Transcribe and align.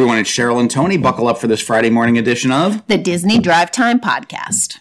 everyone, 0.00 0.16
it's 0.16 0.30
Cheryl 0.30 0.58
and 0.58 0.70
Tony. 0.70 0.96
Buckle 0.96 1.28
up 1.28 1.36
for 1.36 1.46
this 1.46 1.60
Friday 1.60 1.90
morning 1.90 2.16
edition 2.16 2.50
of 2.50 2.86
the 2.86 2.96
Disney 2.96 3.38
Drive 3.38 3.70
Time 3.70 4.00
Podcast. 4.00 4.78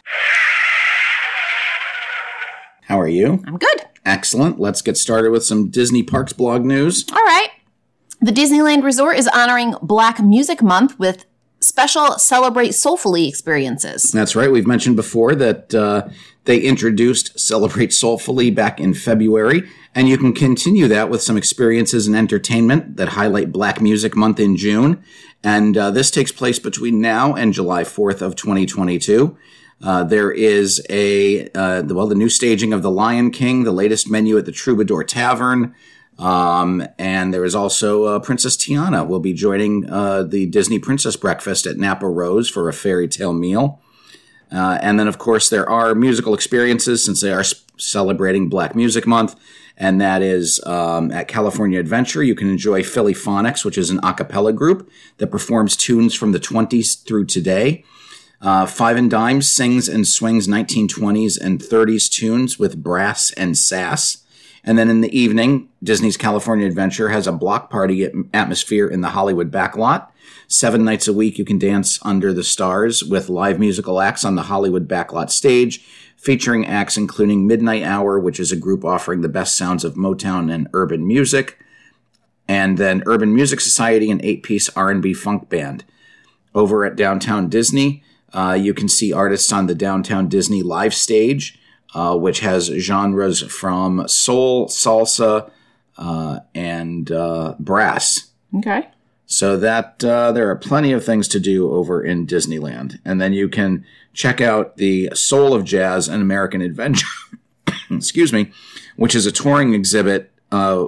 How 2.83 2.97
are 3.01 3.07
you? 3.09 3.43
I'm 3.45 3.57
good. 3.57 3.81
Excellent. 4.05 4.61
Let's 4.61 4.81
get 4.81 4.95
started 4.95 5.31
with 5.31 5.43
some 5.43 5.69
Disney 5.71 6.03
Parks 6.03 6.31
blog 6.31 6.63
news. 6.63 7.03
All 7.11 7.17
right. 7.17 7.49
The 8.21 8.31
Disneyland 8.31 8.81
Resort 8.85 9.17
is 9.17 9.27
honoring 9.27 9.75
Black 9.81 10.21
Music 10.21 10.61
Month 10.61 10.97
with 10.97 11.25
special 11.61 12.17
Celebrate 12.17 12.71
Soulfully 12.71 13.27
experiences. 13.27 14.11
That's 14.11 14.35
right. 14.35 14.51
We've 14.51 14.67
mentioned 14.67 14.95
before 14.95 15.35
that 15.35 15.73
uh, 15.73 16.09
they 16.45 16.59
introduced 16.59 17.39
Celebrate 17.39 17.93
Soulfully 17.93 18.53
back 18.53 18.79
in 18.79 18.93
February, 18.93 19.69
and 19.93 20.07
you 20.07 20.17
can 20.17 20.33
continue 20.33 20.87
that 20.87 21.09
with 21.09 21.21
some 21.21 21.37
experiences 21.37 22.07
and 22.07 22.15
entertainment 22.15 22.97
that 22.97 23.09
highlight 23.09 23.51
Black 23.51 23.81
Music 23.81 24.15
Month 24.15 24.39
in 24.39 24.55
June. 24.55 25.03
And 25.43 25.77
uh, 25.77 25.91
this 25.91 26.11
takes 26.11 26.31
place 26.31 26.59
between 26.59 27.01
now 27.01 27.33
and 27.33 27.53
July 27.53 27.83
4th 27.83 28.21
of 28.21 28.35
2022. 28.35 29.37
Uh, 29.81 30.03
there 30.03 30.31
is 30.31 30.85
a 30.89 31.49
uh, 31.51 31.83
well, 31.87 32.07
the 32.07 32.15
new 32.15 32.29
staging 32.29 32.73
of 32.73 32.81
The 32.81 32.91
Lion 32.91 33.31
King, 33.31 33.63
the 33.63 33.71
latest 33.71 34.09
menu 34.09 34.37
at 34.37 34.45
the 34.45 34.51
Troubadour 34.51 35.05
Tavern, 35.05 35.73
um, 36.19 36.85
and 36.97 37.33
there 37.33 37.45
is 37.45 37.55
also 37.55 38.03
uh, 38.03 38.19
Princess 38.19 38.57
Tiana 38.57 39.07
will 39.07 39.21
be 39.21 39.33
joining 39.33 39.89
uh, 39.89 40.23
the 40.23 40.45
Disney 40.47 40.77
Princess 40.77 41.15
Breakfast 41.15 41.65
at 41.65 41.77
Napa 41.77 42.07
Rose 42.07 42.49
for 42.49 42.67
a 42.67 42.73
fairy 42.73 43.07
tale 43.07 43.33
meal. 43.33 43.81
Uh, 44.51 44.77
and 44.81 44.99
then, 44.99 45.07
of 45.07 45.17
course, 45.17 45.49
there 45.49 45.69
are 45.69 45.95
musical 45.95 46.33
experiences 46.33 47.03
since 47.03 47.21
they 47.21 47.31
are 47.31 47.43
celebrating 47.77 48.49
Black 48.49 48.75
Music 48.75 49.07
Month, 49.07 49.35
and 49.77 50.01
that 50.01 50.21
is 50.21 50.61
um, 50.65 51.09
at 51.11 51.29
California 51.29 51.79
Adventure. 51.79 52.21
You 52.21 52.35
can 52.35 52.49
enjoy 52.49 52.83
Philly 52.83 53.13
Phonics, 53.13 53.63
which 53.63 53.77
is 53.77 53.89
an 53.89 53.99
a 54.03 54.13
cappella 54.13 54.51
group 54.51 54.91
that 55.19 55.27
performs 55.27 55.77
tunes 55.77 56.13
from 56.13 56.33
the 56.33 56.39
20s 56.39 57.05
through 57.05 57.25
today. 57.25 57.85
Uh, 58.41 58.65
Five 58.65 58.97
and 58.97 59.09
Dime 59.09 59.41
sings 59.41 59.87
and 59.87 60.05
swings 60.07 60.47
1920s 60.47 61.39
and 61.39 61.59
30s 61.59 62.09
tunes 62.09 62.59
with 62.59 62.81
brass 62.83 63.31
and 63.33 63.57
sass. 63.57 64.25
And 64.63 64.77
then 64.77 64.89
in 64.89 65.01
the 65.01 65.17
evening, 65.17 65.69
Disney's 65.83 66.17
California 66.17 66.67
Adventure 66.67 67.09
has 67.09 67.27
a 67.27 67.31
block 67.31 67.69
party 67.69 68.09
atmosphere 68.33 68.87
in 68.87 69.01
the 69.01 69.09
Hollywood 69.09 69.51
backlot. 69.51 70.07
Seven 70.47 70.83
nights 70.83 71.07
a 71.07 71.13
week, 71.13 71.37
you 71.37 71.45
can 71.45 71.59
dance 71.59 71.99
under 72.03 72.33
the 72.33 72.43
stars 72.43 73.03
with 73.03 73.29
live 73.29 73.59
musical 73.59 74.01
acts 74.01 74.25
on 74.25 74.35
the 74.35 74.43
Hollywood 74.43 74.87
backlot 74.87 75.29
stage, 75.29 75.85
featuring 76.17 76.65
acts 76.65 76.97
including 76.97 77.47
Midnight 77.47 77.83
Hour, 77.83 78.19
which 78.19 78.39
is 78.39 78.51
a 78.51 78.57
group 78.57 78.83
offering 78.83 79.21
the 79.21 79.29
best 79.29 79.55
sounds 79.55 79.83
of 79.85 79.93
Motown 79.93 80.53
and 80.53 80.67
urban 80.73 81.07
music, 81.07 81.59
and 82.47 82.77
then 82.77 83.03
Urban 83.05 83.33
Music 83.33 83.59
Society, 83.59 84.09
an 84.09 84.19
eight-piece 84.23 84.69
R&B 84.75 85.13
funk 85.13 85.49
band. 85.49 85.85
Over 86.55 86.83
at 86.83 86.95
Downtown 86.95 87.47
Disney, 87.47 88.03
uh, 88.33 88.57
you 88.59 88.73
can 88.73 88.89
see 88.89 89.13
artists 89.13 89.53
on 89.53 89.67
the 89.67 89.75
Downtown 89.75 90.27
Disney 90.27 90.63
live 90.63 90.95
stage, 90.95 91.58
uh, 91.93 92.15
which 92.17 92.39
has 92.41 92.67
genres 92.67 93.41
from 93.41 94.07
soul, 94.07 94.67
salsa, 94.67 95.49
uh, 95.97 96.39
and 96.55 97.11
uh, 97.11 97.55
brass. 97.59 98.31
Okay. 98.55 98.87
So 99.25 99.57
that 99.57 100.03
uh, 100.03 100.31
there 100.31 100.49
are 100.49 100.55
plenty 100.55 100.91
of 100.91 101.05
things 101.05 101.27
to 101.29 101.39
do 101.39 101.71
over 101.71 102.03
in 102.03 102.25
Disneyland, 102.25 102.99
and 103.05 103.21
then 103.21 103.33
you 103.33 103.47
can 103.47 103.85
check 104.13 104.41
out 104.41 104.77
the 104.77 105.09
Soul 105.13 105.53
of 105.53 105.63
Jazz 105.63 106.07
and 106.07 106.21
American 106.21 106.61
Adventure. 106.61 107.07
excuse 107.91 108.33
me, 108.33 108.51
which 108.95 109.15
is 109.15 109.25
a 109.25 109.31
touring 109.31 109.73
exhibit 109.73 110.31
uh, 110.51 110.85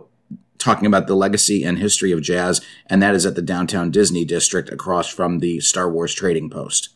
talking 0.57 0.85
about 0.85 1.07
the 1.07 1.15
legacy 1.15 1.63
and 1.63 1.79
history 1.79 2.11
of 2.11 2.21
jazz, 2.21 2.61
and 2.87 3.01
that 3.01 3.15
is 3.15 3.25
at 3.25 3.35
the 3.35 3.41
Downtown 3.41 3.91
Disney 3.91 4.25
District 4.25 4.69
across 4.69 5.07
from 5.09 5.39
the 5.39 5.59
Star 5.59 5.89
Wars 5.89 6.13
Trading 6.13 6.49
Post. 6.49 6.89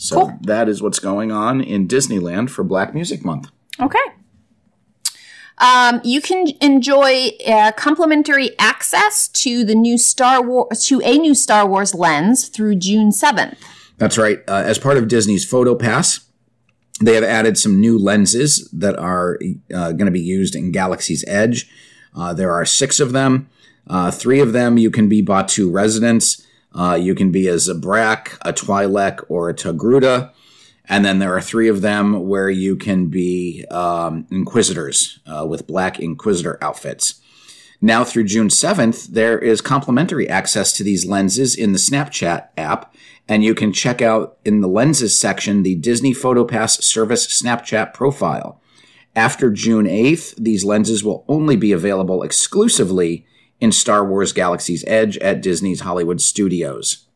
So 0.00 0.16
cool. 0.16 0.38
that 0.40 0.66
is 0.66 0.80
what's 0.80 0.98
going 0.98 1.30
on 1.30 1.60
in 1.60 1.86
Disneyland 1.86 2.48
for 2.48 2.64
Black 2.64 2.94
Music 2.94 3.22
Month. 3.22 3.50
Okay. 3.78 3.98
Um, 5.58 6.00
you 6.02 6.22
can 6.22 6.46
enjoy 6.62 7.32
uh, 7.46 7.72
complimentary 7.72 8.58
access 8.58 9.28
to 9.28 9.62
the 9.62 9.74
new 9.74 9.98
Star 9.98 10.42
Wars 10.42 10.86
to 10.86 11.02
a 11.02 11.18
new 11.18 11.34
Star 11.34 11.66
Wars 11.68 11.94
lens 11.94 12.48
through 12.48 12.76
June 12.76 13.12
seventh. 13.12 13.58
That's 13.98 14.16
right. 14.16 14.38
Uh, 14.48 14.62
as 14.64 14.78
part 14.78 14.96
of 14.96 15.06
Disney's 15.06 15.44
Photo 15.44 15.74
Pass, 15.74 16.20
they 17.02 17.14
have 17.14 17.24
added 17.24 17.58
some 17.58 17.78
new 17.78 17.98
lenses 17.98 18.70
that 18.72 18.98
are 18.98 19.38
uh, 19.74 19.92
going 19.92 20.06
to 20.06 20.10
be 20.10 20.18
used 20.18 20.54
in 20.54 20.72
Galaxy's 20.72 21.26
Edge. 21.28 21.70
Uh, 22.16 22.32
there 22.32 22.52
are 22.52 22.64
six 22.64 23.00
of 23.00 23.12
them. 23.12 23.50
Uh, 23.86 24.10
three 24.10 24.40
of 24.40 24.54
them 24.54 24.78
you 24.78 24.90
can 24.90 25.10
be 25.10 25.22
Batuu 25.22 25.70
residents. 25.70 26.46
Uh, 26.74 26.98
you 27.00 27.14
can 27.14 27.30
be 27.30 27.48
a 27.48 27.54
Zabrak, 27.54 28.38
a 28.42 28.52
Twi'lek, 28.52 29.24
or 29.28 29.48
a 29.48 29.54
Togruta. 29.54 30.32
And 30.86 31.04
then 31.04 31.20
there 31.20 31.36
are 31.36 31.40
three 31.40 31.68
of 31.68 31.82
them 31.82 32.28
where 32.28 32.50
you 32.50 32.74
can 32.76 33.06
be 33.06 33.64
um, 33.70 34.26
Inquisitors 34.30 35.20
uh, 35.26 35.46
with 35.46 35.66
black 35.66 36.00
Inquisitor 36.00 36.58
outfits. 36.62 37.20
Now 37.80 38.04
through 38.04 38.24
June 38.24 38.48
7th, 38.48 39.06
there 39.06 39.38
is 39.38 39.60
complimentary 39.60 40.28
access 40.28 40.72
to 40.74 40.84
these 40.84 41.06
lenses 41.06 41.56
in 41.56 41.72
the 41.72 41.78
Snapchat 41.78 42.48
app, 42.56 42.94
and 43.26 43.42
you 43.42 43.54
can 43.54 43.72
check 43.72 44.02
out 44.02 44.36
in 44.44 44.60
the 44.60 44.68
lenses 44.68 45.18
section 45.18 45.62
the 45.62 45.76
Disney 45.76 46.12
PhotoPass 46.12 46.82
Service 46.82 47.26
Snapchat 47.40 47.94
profile. 47.94 48.60
After 49.16 49.50
June 49.50 49.86
8th, 49.86 50.34
these 50.36 50.64
lenses 50.64 51.02
will 51.02 51.24
only 51.26 51.56
be 51.56 51.72
available 51.72 52.22
exclusively 52.22 53.26
in 53.60 53.72
Star 53.72 54.04
Wars 54.04 54.32
Galaxy's 54.32 54.84
Edge 54.86 55.18
at 55.18 55.42
Disney's 55.42 55.80
Hollywood 55.80 56.20
Studios. 56.20 57.06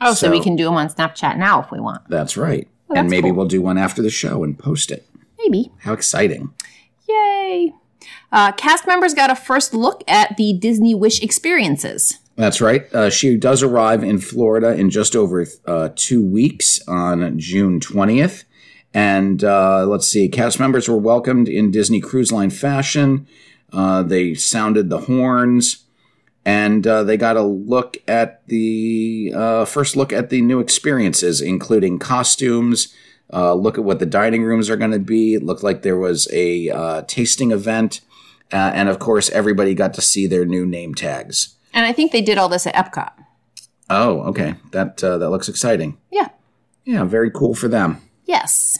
Oh, 0.00 0.14
so, 0.14 0.26
so 0.26 0.30
we 0.30 0.40
can 0.40 0.56
do 0.56 0.64
them 0.64 0.74
on 0.74 0.88
Snapchat 0.88 1.36
now 1.36 1.62
if 1.62 1.70
we 1.70 1.80
want. 1.80 2.08
That's 2.08 2.36
right. 2.36 2.68
Well, 2.88 2.98
and 2.98 3.10
maybe 3.10 3.28
cool. 3.28 3.36
we'll 3.36 3.46
do 3.46 3.62
one 3.62 3.78
after 3.78 4.02
the 4.02 4.10
show 4.10 4.44
and 4.44 4.58
post 4.58 4.90
it. 4.90 5.06
Maybe. 5.38 5.72
How 5.78 5.92
exciting. 5.92 6.52
Yay. 7.08 7.72
Uh, 8.30 8.52
cast 8.52 8.86
members 8.86 9.14
got 9.14 9.30
a 9.30 9.36
first 9.36 9.74
look 9.74 10.02
at 10.08 10.36
the 10.36 10.52
Disney 10.52 10.94
Wish 10.94 11.22
experiences. 11.22 12.18
That's 12.36 12.60
right. 12.60 12.92
Uh, 12.92 13.10
she 13.10 13.36
does 13.36 13.62
arrive 13.62 14.02
in 14.02 14.18
Florida 14.18 14.74
in 14.74 14.90
just 14.90 15.14
over 15.14 15.46
uh, 15.66 15.90
two 15.94 16.24
weeks 16.24 16.86
on 16.88 17.38
June 17.38 17.78
20th. 17.78 18.44
And 18.92 19.42
uh, 19.42 19.86
let's 19.86 20.08
see, 20.08 20.28
cast 20.28 20.60
members 20.60 20.88
were 20.88 20.96
welcomed 20.96 21.48
in 21.48 21.70
Disney 21.70 22.00
Cruise 22.00 22.32
Line 22.32 22.50
fashion. 22.50 23.26
Uh, 23.74 24.02
they 24.02 24.34
sounded 24.34 24.88
the 24.88 25.00
horns, 25.00 25.84
and 26.44 26.86
uh, 26.86 27.02
they 27.02 27.16
got 27.16 27.36
a 27.36 27.42
look 27.42 27.96
at 28.06 28.46
the 28.46 29.32
uh, 29.34 29.64
first 29.64 29.96
look 29.96 30.12
at 30.12 30.30
the 30.30 30.40
new 30.42 30.60
experiences, 30.60 31.40
including 31.40 31.98
costumes. 31.98 32.94
Uh, 33.32 33.54
look 33.54 33.76
at 33.78 33.84
what 33.84 33.98
the 33.98 34.06
dining 34.06 34.44
rooms 34.44 34.70
are 34.70 34.76
going 34.76 34.90
to 34.92 34.98
be. 34.98 35.34
It 35.34 35.42
looked 35.42 35.62
like 35.62 35.82
there 35.82 35.98
was 35.98 36.28
a 36.32 36.70
uh, 36.70 37.02
tasting 37.02 37.50
event, 37.50 38.00
uh, 38.52 38.70
and 38.74 38.88
of 38.88 38.98
course, 38.98 39.30
everybody 39.30 39.74
got 39.74 39.94
to 39.94 40.00
see 40.02 40.26
their 40.26 40.44
new 40.44 40.64
name 40.64 40.94
tags. 40.94 41.56
And 41.72 41.84
I 41.84 41.92
think 41.92 42.12
they 42.12 42.22
did 42.22 42.38
all 42.38 42.48
this 42.48 42.66
at 42.66 42.74
Epcot. 42.74 43.12
Oh, 43.90 44.20
okay. 44.28 44.54
That 44.70 44.98
that 44.98 45.30
looks 45.30 45.48
exciting. 45.48 45.98
Yeah. 46.10 46.28
Yeah, 46.84 47.04
very 47.04 47.30
cool 47.30 47.54
for 47.54 47.66
them. 47.66 48.02
Yes. 48.26 48.78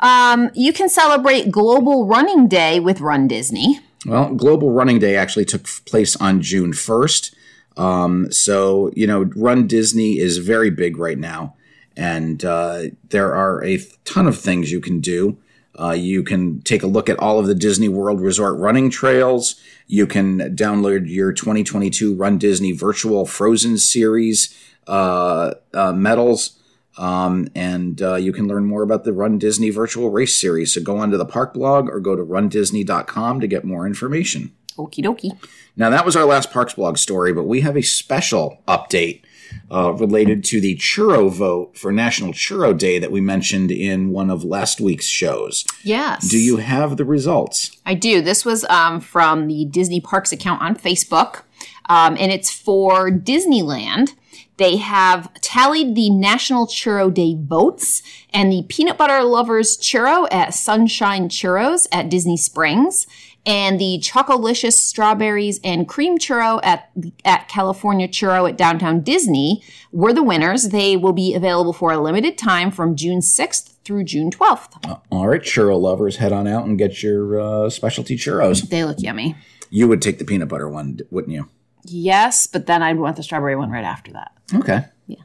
Um, 0.00 0.50
you 0.54 0.72
can 0.72 0.88
celebrate 0.88 1.50
Global 1.50 2.06
Running 2.06 2.48
Day 2.48 2.80
with 2.80 3.00
Run 3.00 3.28
Disney. 3.28 3.80
Well, 4.06 4.34
Global 4.34 4.72
Running 4.72 4.98
Day 4.98 5.16
actually 5.16 5.44
took 5.44 5.64
place 5.84 6.16
on 6.16 6.40
June 6.40 6.72
1st. 6.72 7.34
Um, 7.76 8.32
so, 8.32 8.90
you 8.96 9.06
know, 9.06 9.24
Run 9.36 9.66
Disney 9.66 10.18
is 10.18 10.38
very 10.38 10.70
big 10.70 10.96
right 10.96 11.18
now. 11.18 11.54
And 11.96 12.44
uh, 12.44 12.84
there 13.10 13.34
are 13.34 13.62
a 13.62 13.78
ton 14.04 14.26
of 14.26 14.38
things 14.38 14.72
you 14.72 14.80
can 14.80 15.00
do. 15.00 15.36
Uh, 15.78 15.92
you 15.92 16.22
can 16.22 16.60
take 16.62 16.82
a 16.82 16.86
look 16.86 17.08
at 17.08 17.18
all 17.18 17.38
of 17.38 17.46
the 17.46 17.54
Disney 17.54 17.88
World 17.88 18.20
Resort 18.20 18.58
running 18.58 18.90
trails. 18.90 19.60
You 19.86 20.06
can 20.06 20.54
download 20.56 21.08
your 21.08 21.32
2022 21.32 22.14
Run 22.14 22.38
Disney 22.38 22.72
virtual 22.72 23.26
Frozen 23.26 23.78
series 23.78 24.54
uh, 24.86 25.54
uh 25.72 25.92
medals. 25.92 26.59
Um, 27.00 27.48
and 27.54 28.02
uh, 28.02 28.16
you 28.16 28.30
can 28.30 28.46
learn 28.46 28.66
more 28.66 28.82
about 28.82 29.04
the 29.04 29.14
Run 29.14 29.38
Disney 29.38 29.70
virtual 29.70 30.10
race 30.10 30.36
series. 30.36 30.74
So 30.74 30.82
go 30.82 30.98
onto 30.98 31.16
the 31.16 31.24
park 31.24 31.54
blog 31.54 31.88
or 31.88 31.98
go 31.98 32.14
to 32.14 32.22
rundisney.com 32.22 33.40
to 33.40 33.46
get 33.46 33.64
more 33.64 33.86
information. 33.86 34.52
Okie 34.76 35.02
dokie. 35.02 35.32
Now, 35.76 35.88
that 35.88 36.04
was 36.04 36.14
our 36.14 36.26
last 36.26 36.50
Parks 36.50 36.74
blog 36.74 36.98
story, 36.98 37.32
but 37.32 37.44
we 37.44 37.62
have 37.62 37.76
a 37.76 37.82
special 37.82 38.62
update 38.68 39.22
uh, 39.70 39.92
related 39.94 40.44
to 40.44 40.60
the 40.60 40.76
churro 40.76 41.30
vote 41.30 41.76
for 41.76 41.90
National 41.90 42.32
Churro 42.32 42.76
Day 42.76 42.98
that 42.98 43.10
we 43.10 43.20
mentioned 43.20 43.70
in 43.70 44.10
one 44.10 44.30
of 44.30 44.44
last 44.44 44.80
week's 44.80 45.06
shows. 45.06 45.64
Yes. 45.82 46.28
Do 46.28 46.38
you 46.38 46.58
have 46.58 46.98
the 46.98 47.04
results? 47.04 47.76
I 47.86 47.94
do. 47.94 48.20
This 48.20 48.44
was 48.44 48.64
um, 48.64 49.00
from 49.00 49.46
the 49.46 49.64
Disney 49.64 50.00
Parks 50.00 50.32
account 50.32 50.60
on 50.60 50.76
Facebook, 50.76 51.42
um, 51.88 52.16
and 52.18 52.30
it's 52.30 52.50
for 52.50 53.10
Disneyland. 53.10 54.14
They 54.60 54.76
have 54.76 55.32
tallied 55.40 55.94
the 55.94 56.10
National 56.10 56.66
Churro 56.66 57.12
Day 57.12 57.34
votes 57.34 58.02
and 58.28 58.52
the 58.52 58.66
Peanut 58.68 58.98
Butter 58.98 59.24
Lovers 59.24 59.78
Churro 59.78 60.28
at 60.30 60.52
Sunshine 60.52 61.30
Churros 61.30 61.88
at 61.90 62.10
Disney 62.10 62.36
Springs 62.36 63.06
And 63.46 63.80
the 63.80 64.00
Chocolicious 64.02 64.72
Strawberries 64.72 65.60
and 65.64 65.88
Cream 65.88 66.18
Churro 66.18 66.60
at, 66.62 66.90
at 67.24 67.48
California 67.48 68.06
Churro 68.06 68.46
at 68.50 68.58
Downtown 68.58 69.00
Disney 69.00 69.62
were 69.92 70.12
the 70.12 70.22
winners. 70.22 70.68
They 70.68 70.94
will 70.94 71.14
be 71.14 71.34
available 71.34 71.72
for 71.72 71.90
a 71.90 71.98
limited 71.98 72.36
time 72.36 72.70
from 72.70 72.96
June 72.96 73.20
6th 73.20 73.76
through 73.86 74.04
June 74.04 74.30
12th. 74.30 75.00
All 75.10 75.26
right, 75.26 75.40
churro 75.40 75.80
lovers, 75.80 76.16
head 76.16 76.32
on 76.32 76.46
out 76.46 76.66
and 76.66 76.76
get 76.76 77.02
your 77.02 77.40
uh, 77.40 77.70
specialty 77.70 78.14
churros. 78.14 78.68
They 78.68 78.84
look 78.84 79.00
yummy. 79.00 79.36
You 79.70 79.88
would 79.88 80.02
take 80.02 80.18
the 80.18 80.26
peanut 80.26 80.50
butter 80.50 80.68
one, 80.68 80.98
wouldn't 81.10 81.32
you? 81.32 81.48
Yes, 81.84 82.46
but 82.46 82.66
then 82.66 82.82
I'd 82.82 82.98
want 82.98 83.16
the 83.16 83.22
strawberry 83.22 83.56
one 83.56 83.70
right 83.70 83.84
after 83.84 84.12
that. 84.12 84.32
Okay. 84.54 84.84
Yeah. 85.06 85.16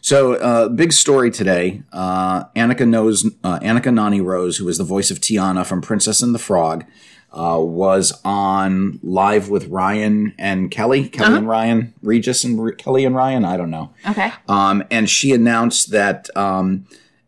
So, 0.00 0.34
uh, 0.34 0.68
big 0.68 0.92
story 0.92 1.30
today. 1.30 1.82
Uh, 1.92 2.44
Anika 2.54 2.86
Noni 2.86 3.16
uh, 3.42 3.58
Anika 3.60 3.92
Noni 3.92 4.20
Rose, 4.20 4.58
who 4.58 4.68
is 4.68 4.78
the 4.78 4.84
voice 4.84 5.10
of 5.10 5.20
Tiana 5.20 5.66
from 5.66 5.80
Princess 5.82 6.22
and 6.22 6.34
the 6.34 6.38
Frog, 6.38 6.84
uh, 7.32 7.58
was 7.60 8.18
on 8.24 9.00
live 9.02 9.48
with 9.50 9.66
Ryan 9.68 10.32
and 10.38 10.70
Kelly, 10.70 11.08
Kelly 11.08 11.38
and 11.38 11.48
Ryan, 11.48 11.92
Regis 12.02 12.44
and 12.44 12.58
R- 12.58 12.72
Kelly 12.72 13.04
and 13.04 13.14
Ryan. 13.16 13.44
I 13.44 13.56
don't 13.56 13.70
know. 13.70 13.92
Okay. 14.08 14.32
Um, 14.48 14.84
and 14.90 15.10
she 15.10 15.32
announced 15.32 15.90
that 15.90 16.34
um, 16.36 16.86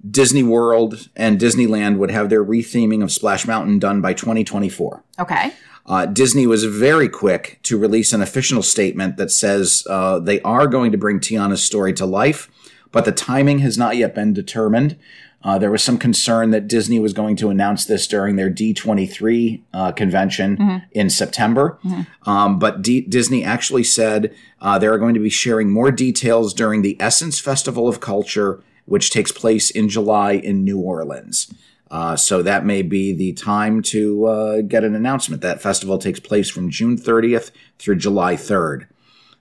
Disney 0.08 0.42
World 0.44 1.08
and 1.16 1.38
Disneyland 1.40 1.98
would 1.98 2.10
have 2.10 2.30
their 2.30 2.44
retheming 2.44 3.02
of 3.02 3.10
Splash 3.10 3.46
Mountain 3.46 3.80
done 3.80 4.00
by 4.00 4.12
2024. 4.14 5.02
Okay. 5.18 5.52
Uh, 5.88 6.04
Disney 6.06 6.46
was 6.46 6.64
very 6.64 7.08
quick 7.08 7.58
to 7.62 7.78
release 7.78 8.12
an 8.12 8.20
official 8.20 8.62
statement 8.62 9.16
that 9.16 9.30
says 9.30 9.86
uh, 9.88 10.18
they 10.18 10.40
are 10.42 10.66
going 10.66 10.92
to 10.92 10.98
bring 10.98 11.18
Tiana's 11.18 11.62
story 11.64 11.92
to 11.94 12.04
life, 12.04 12.50
but 12.92 13.04
the 13.06 13.12
timing 13.12 13.60
has 13.60 13.78
not 13.78 13.96
yet 13.96 14.14
been 14.14 14.34
determined. 14.34 14.96
Uh, 15.42 15.56
there 15.56 15.70
was 15.70 15.82
some 15.82 15.98
concern 15.98 16.50
that 16.50 16.66
Disney 16.68 16.98
was 16.98 17.12
going 17.12 17.36
to 17.36 17.48
announce 17.48 17.86
this 17.86 18.06
during 18.08 18.36
their 18.36 18.50
D23 18.50 19.62
uh, 19.72 19.92
convention 19.92 20.82
in 20.92 21.08
September. 21.08 21.78
Um, 22.26 22.58
but 22.58 22.82
D- 22.82 23.02
Disney 23.02 23.44
actually 23.44 23.84
said 23.84 24.34
uh, 24.60 24.78
they 24.78 24.88
are 24.88 24.98
going 24.98 25.14
to 25.14 25.20
be 25.20 25.30
sharing 25.30 25.70
more 25.70 25.92
details 25.92 26.52
during 26.52 26.82
the 26.82 26.96
Essence 27.00 27.38
Festival 27.38 27.86
of 27.88 28.00
Culture, 28.00 28.62
which 28.84 29.10
takes 29.10 29.30
place 29.30 29.70
in 29.70 29.88
July 29.88 30.32
in 30.32 30.64
New 30.64 30.78
Orleans. 30.80 31.52
Uh, 31.90 32.16
so 32.16 32.42
that 32.42 32.66
may 32.66 32.82
be 32.82 33.12
the 33.12 33.32
time 33.32 33.80
to 33.80 34.26
uh, 34.26 34.60
get 34.60 34.84
an 34.84 34.94
announcement. 34.94 35.42
That 35.42 35.62
festival 35.62 35.98
takes 35.98 36.20
place 36.20 36.50
from 36.50 36.70
June 36.70 36.98
30th 36.98 37.50
through 37.78 37.96
July 37.96 38.34
3rd. 38.34 38.86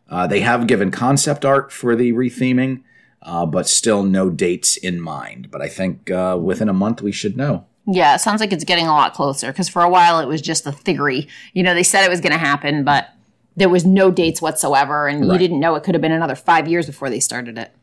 Uh, 0.10 0.28
they 0.28 0.40
have 0.40 0.68
given 0.68 0.90
concept 0.90 1.44
art 1.44 1.72
for 1.72 1.96
the 1.96 2.14
retheming, 2.14 2.84
uh, 3.22 3.46
but 3.46 3.68
still 3.68 4.04
no 4.04 4.30
dates 4.30 4.78
in 4.78 5.02
mind. 5.02 5.52
But 5.52 5.62
I 5.62 5.68
think 5.68 6.10
uh, 6.10 6.38
within 6.42 6.70
a 6.70 6.74
month 6.74 7.02
we 7.02 7.12
should 7.12 7.36
know. 7.36 7.66
Yeah, 7.86 8.16
it 8.16 8.20
sounds 8.20 8.42
like 8.42 8.52
it's 8.52 8.66
getting 8.66 8.88
a 8.88 8.94
lot 8.94 9.14
closer 9.14 9.48
because 9.48 9.70
for 9.70 9.82
a 9.82 9.90
while 9.90 10.20
it 10.20 10.28
was 10.28 10.42
just 10.42 10.66
a 10.66 10.72
theory. 10.72 11.28
You 11.54 11.64
know, 11.64 11.74
they 11.74 11.84
said 11.84 12.06
it 12.06 12.10
was 12.10 12.22
going 12.22 12.34
to 12.34 12.38
happen, 12.38 12.84
but 12.84 13.10
there 13.56 13.70
was 13.70 13.86
no 13.86 14.12
dates 14.12 14.42
whatsoever, 14.42 15.08
and 15.08 15.26
you 15.26 15.38
didn't 15.38 15.60
know 15.60 15.76
it 15.76 15.84
could 15.84 15.96
have 15.96 16.02
been 16.02 16.12
another 16.12 16.36
five 16.36 16.68
years 16.68 16.86
before 16.86 17.10
they 17.10 17.20
started 17.20 17.58
it. 17.58 17.74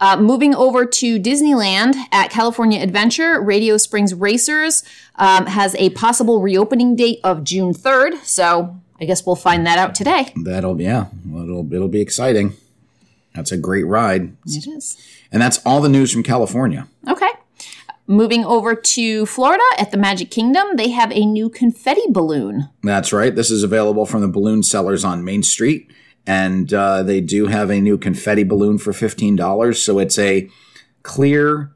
Uh, 0.00 0.16
moving 0.16 0.54
over 0.54 0.86
to 0.86 1.18
Disneyland 1.20 1.94
at 2.10 2.30
California 2.30 2.80
Adventure, 2.80 3.40
Radiator 3.40 3.78
Springs 3.78 4.14
Racers 4.14 4.82
um, 5.16 5.46
has 5.46 5.74
a 5.74 5.90
possible 5.90 6.40
reopening 6.40 6.96
date 6.96 7.20
of 7.22 7.44
June 7.44 7.74
3rd. 7.74 8.16
So 8.24 8.80
I 8.98 9.04
guess 9.04 9.26
we'll 9.26 9.36
find 9.36 9.66
that 9.66 9.78
out 9.78 9.94
today. 9.94 10.32
That'll 10.36 10.74
be 10.74 10.84
yeah, 10.84 11.06
it'll 11.26 11.70
it'll 11.72 11.88
be 11.88 12.00
exciting. 12.00 12.54
That's 13.34 13.52
a 13.52 13.56
great 13.56 13.86
ride, 13.86 14.36
It 14.46 14.66
is. 14.66 14.96
and 15.30 15.40
that's 15.40 15.58
all 15.64 15.80
the 15.80 15.88
news 15.88 16.12
from 16.12 16.22
California. 16.22 16.88
Okay. 17.08 17.28
Moving 18.06 18.44
over 18.44 18.74
to 18.74 19.24
Florida 19.26 19.62
at 19.78 19.92
the 19.92 19.96
Magic 19.96 20.32
Kingdom, 20.32 20.66
they 20.74 20.88
have 20.90 21.12
a 21.12 21.24
new 21.24 21.48
confetti 21.48 22.02
balloon. 22.08 22.68
That's 22.82 23.12
right. 23.12 23.32
This 23.32 23.50
is 23.52 23.62
available 23.62 24.04
from 24.04 24.20
the 24.22 24.26
balloon 24.28 24.64
sellers 24.64 25.04
on 25.04 25.24
Main 25.24 25.44
Street. 25.44 25.88
And 26.26 26.72
uh, 26.72 27.02
they 27.02 27.20
do 27.20 27.46
have 27.46 27.70
a 27.70 27.80
new 27.80 27.98
confetti 27.98 28.44
balloon 28.44 28.78
for 28.78 28.92
$15. 28.92 29.76
So 29.76 29.98
it's 29.98 30.18
a 30.18 30.48
clear 31.02 31.72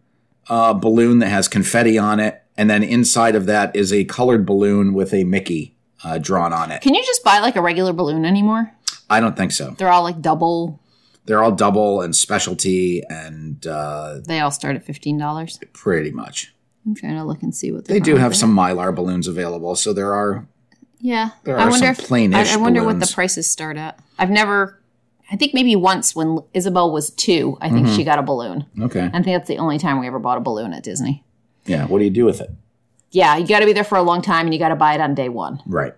uh, 0.48 0.74
balloon 0.74 1.18
that 1.20 1.28
has 1.28 1.48
confetti 1.48 1.98
on 1.98 2.20
it. 2.20 2.42
And 2.56 2.70
then 2.70 2.82
inside 2.82 3.34
of 3.34 3.46
that 3.46 3.74
is 3.74 3.92
a 3.92 4.04
colored 4.04 4.46
balloon 4.46 4.94
with 4.94 5.12
a 5.12 5.24
Mickey 5.24 5.76
uh, 6.04 6.18
drawn 6.18 6.52
on 6.52 6.70
it. 6.70 6.82
Can 6.82 6.94
you 6.94 7.02
just 7.04 7.24
buy 7.24 7.40
like 7.40 7.56
a 7.56 7.62
regular 7.62 7.92
balloon 7.92 8.24
anymore? 8.24 8.72
I 9.10 9.20
don't 9.20 9.36
think 9.36 9.52
so. 9.52 9.70
They're 9.76 9.88
all 9.90 10.02
like 10.02 10.20
double. 10.20 10.80
They're 11.26 11.42
all 11.42 11.52
double 11.52 12.02
and 12.02 12.14
specialty 12.14 13.02
and 13.08 13.66
uh, 13.66 14.20
They 14.26 14.40
all 14.40 14.50
start 14.50 14.76
at 14.76 14.84
fifteen 14.84 15.18
dollars. 15.18 15.58
pretty 15.72 16.10
much. 16.10 16.54
I'm 16.86 16.94
trying 16.94 17.16
to 17.16 17.24
look 17.24 17.42
and 17.42 17.54
see 17.54 17.72
what 17.72 17.86
They 17.86 17.98
do 17.98 18.16
have 18.16 18.36
some 18.36 18.54
Mylar 18.54 18.94
balloons 18.94 19.26
available. 19.26 19.74
So 19.74 19.94
there 19.94 20.12
are 20.14 20.46
Yeah, 21.00 21.30
There 21.44 21.58
I 21.58 21.68
wonder 21.68 21.88
if 21.88 22.10
I, 22.10 22.24
I 22.52 22.56
wonder 22.56 22.82
what 22.82 22.98
the 23.00 23.10
prices 23.12 23.50
start 23.50 23.76
at. 23.76 23.98
I've 24.18 24.30
never. 24.30 24.80
I 25.30 25.36
think 25.36 25.54
maybe 25.54 25.74
once 25.76 26.14
when 26.14 26.38
Isabel 26.54 26.92
was 26.92 27.10
two, 27.10 27.56
I 27.60 27.70
think 27.70 27.86
Mm-hmm. 27.86 27.96
she 27.96 28.04
got 28.04 28.18
a 28.18 28.22
balloon. 28.22 28.66
okay. 28.80 29.06
I 29.06 29.10
think 29.22 29.26
that's 29.36 29.48
the 29.48 29.58
only 29.58 29.78
time 29.78 29.98
we 30.00 30.06
ever 30.06 30.18
bought 30.18 30.38
a 30.38 30.40
balloon 30.40 30.72
at 30.74 30.82
Disney. 30.82 31.24
Yeah. 31.66 31.86
What 31.86 31.98
do 31.98 32.04
you 32.04 32.10
do 32.10 32.24
with 32.24 32.40
it? 32.40 32.50
Yeah, 33.10 33.36
you 33.36 33.46
got 33.46 33.60
to 33.60 33.66
be 33.66 33.72
there 33.72 33.84
for 33.84 33.96
a 33.96 34.02
long 34.02 34.22
time, 34.22 34.46
and 34.46 34.52
you 34.54 34.58
got 34.58 34.68
to 34.70 34.76
buy 34.76 34.94
it 34.94 35.00
on 35.00 35.14
day 35.14 35.28
one. 35.28 35.60
Right. 35.66 35.94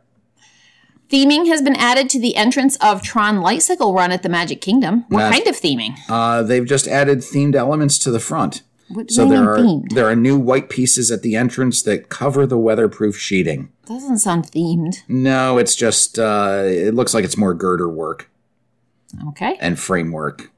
Theming 1.09 1.47
has 1.47 1.63
been 1.63 1.77
added 1.77 2.11
to 2.11 2.21
the 2.21 2.35
entrance 2.37 2.77
of 2.77 3.01
Tron 3.03 3.41
Light 3.41 3.63
Cycle 3.63 3.95
Run 3.95 4.11
at 4.11 4.23
the 4.25 4.29
Magic 4.29 4.61
Kingdom. 4.61 5.05
What 5.09 5.19
That's- 5.31 5.39
kind 5.39 5.49
of 5.49 5.61
theming? 5.61 5.95
Uh, 6.09 6.43
they've 6.43 6.67
just 6.67 6.89
added 6.89 7.19
themed 7.19 7.55
elements 7.55 7.97
to 8.01 8.11
the 8.11 8.19
front. 8.21 8.63
What 8.89 9.11
So 9.11 9.29
there 9.29 9.43
are 9.51 9.59
themed? 9.59 9.93
there 9.95 10.07
are 10.09 10.15
new 10.17 10.39
white 10.39 10.69
pieces 10.71 11.11
at 11.11 11.23
the 11.23 11.35
entrance 11.37 11.83
that 11.83 12.09
cover 12.09 12.47
the 12.47 12.59
weatherproof 12.59 13.19
sheeting. 13.19 13.71
Doesn't 13.87 14.19
sound 14.19 14.45
themed. 14.53 14.99
No, 15.09 15.59
it's 15.59 15.75
just 15.75 16.19
uh, 16.19 16.63
it 16.65 16.95
looks 16.95 17.13
like 17.15 17.25
it's 17.25 17.37
more 17.37 17.55
girder 17.55 17.89
work 17.89 18.31
Okay, 19.29 19.57
and 19.61 19.79
framework. 19.79 20.51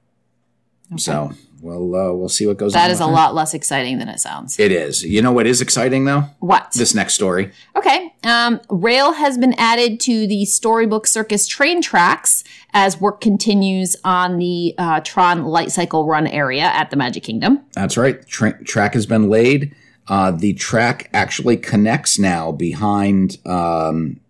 So 0.96 1.32
we'll 1.60 1.94
uh, 1.94 2.12
we'll 2.12 2.28
see 2.28 2.46
what 2.46 2.56
goes 2.56 2.74
on. 2.74 2.80
that 2.80 2.90
is 2.90 3.00
a 3.00 3.06
with 3.06 3.14
lot 3.14 3.34
less 3.34 3.54
exciting 3.54 3.98
than 3.98 4.08
it 4.08 4.20
sounds. 4.20 4.58
It 4.58 4.72
is. 4.72 5.02
You 5.02 5.22
know 5.22 5.32
what 5.32 5.46
is 5.46 5.60
exciting 5.60 6.04
though? 6.04 6.24
What? 6.40 6.72
This 6.72 6.94
next 6.94 7.14
story. 7.14 7.52
Okay. 7.76 8.12
Um, 8.24 8.60
rail 8.68 9.12
has 9.12 9.38
been 9.38 9.54
added 9.54 10.00
to 10.00 10.26
the 10.26 10.44
Storybook 10.44 11.06
Circus 11.06 11.46
train 11.46 11.80
tracks 11.80 12.44
as 12.72 13.00
work 13.00 13.20
continues 13.20 13.96
on 14.04 14.38
the 14.38 14.74
uh, 14.78 15.00
Tron 15.00 15.44
Light 15.44 15.70
Cycle 15.70 16.06
Run 16.06 16.26
area 16.26 16.64
at 16.64 16.90
the 16.90 16.96
Magic 16.96 17.22
Kingdom. 17.22 17.60
That's 17.72 17.96
right. 17.96 18.26
Tra- 18.26 18.62
track 18.64 18.94
has 18.94 19.06
been 19.06 19.28
laid. 19.28 19.74
Uh, 20.08 20.30
the 20.30 20.54
track 20.54 21.10
actually 21.12 21.56
connects 21.56 22.18
now 22.18 22.50
behind 22.50 23.38
um, 23.44 24.20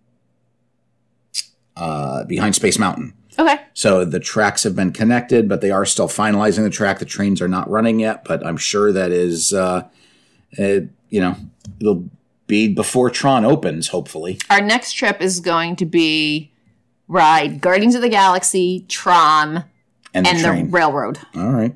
uh, 1.75 2.25
behind 2.25 2.55
Space 2.55 2.77
Mountain. 2.77 3.13
Okay. 3.39 3.59
So 3.73 4.05
the 4.05 4.19
tracks 4.19 4.63
have 4.63 4.75
been 4.75 4.91
connected, 4.91 5.47
but 5.47 5.61
they 5.61 5.71
are 5.71 5.85
still 5.85 6.09
finalizing 6.09 6.63
the 6.63 6.69
track. 6.69 6.99
The 6.99 7.05
trains 7.05 7.41
are 7.41 7.47
not 7.47 7.69
running 7.69 7.99
yet, 7.99 8.25
but 8.25 8.45
I'm 8.45 8.57
sure 8.57 8.91
that 8.91 9.11
is, 9.11 9.53
uh, 9.53 9.87
uh, 10.59 10.79
you 11.09 11.21
know, 11.21 11.37
it'll 11.79 12.09
be 12.47 12.67
before 12.67 13.09
Tron 13.09 13.45
opens, 13.45 13.87
hopefully. 13.87 14.39
Our 14.49 14.61
next 14.61 14.93
trip 14.93 15.21
is 15.21 15.39
going 15.39 15.77
to 15.77 15.85
be 15.85 16.51
ride 17.07 17.61
Guardians 17.61 17.95
of 17.95 18.01
the 18.01 18.09
Galaxy, 18.09 18.85
Tron, 18.89 19.63
And 20.13 20.25
the 20.25 20.29
and 20.29 20.39
the 20.39 20.71
railroad. 20.71 21.19
All 21.35 21.51
right. 21.51 21.73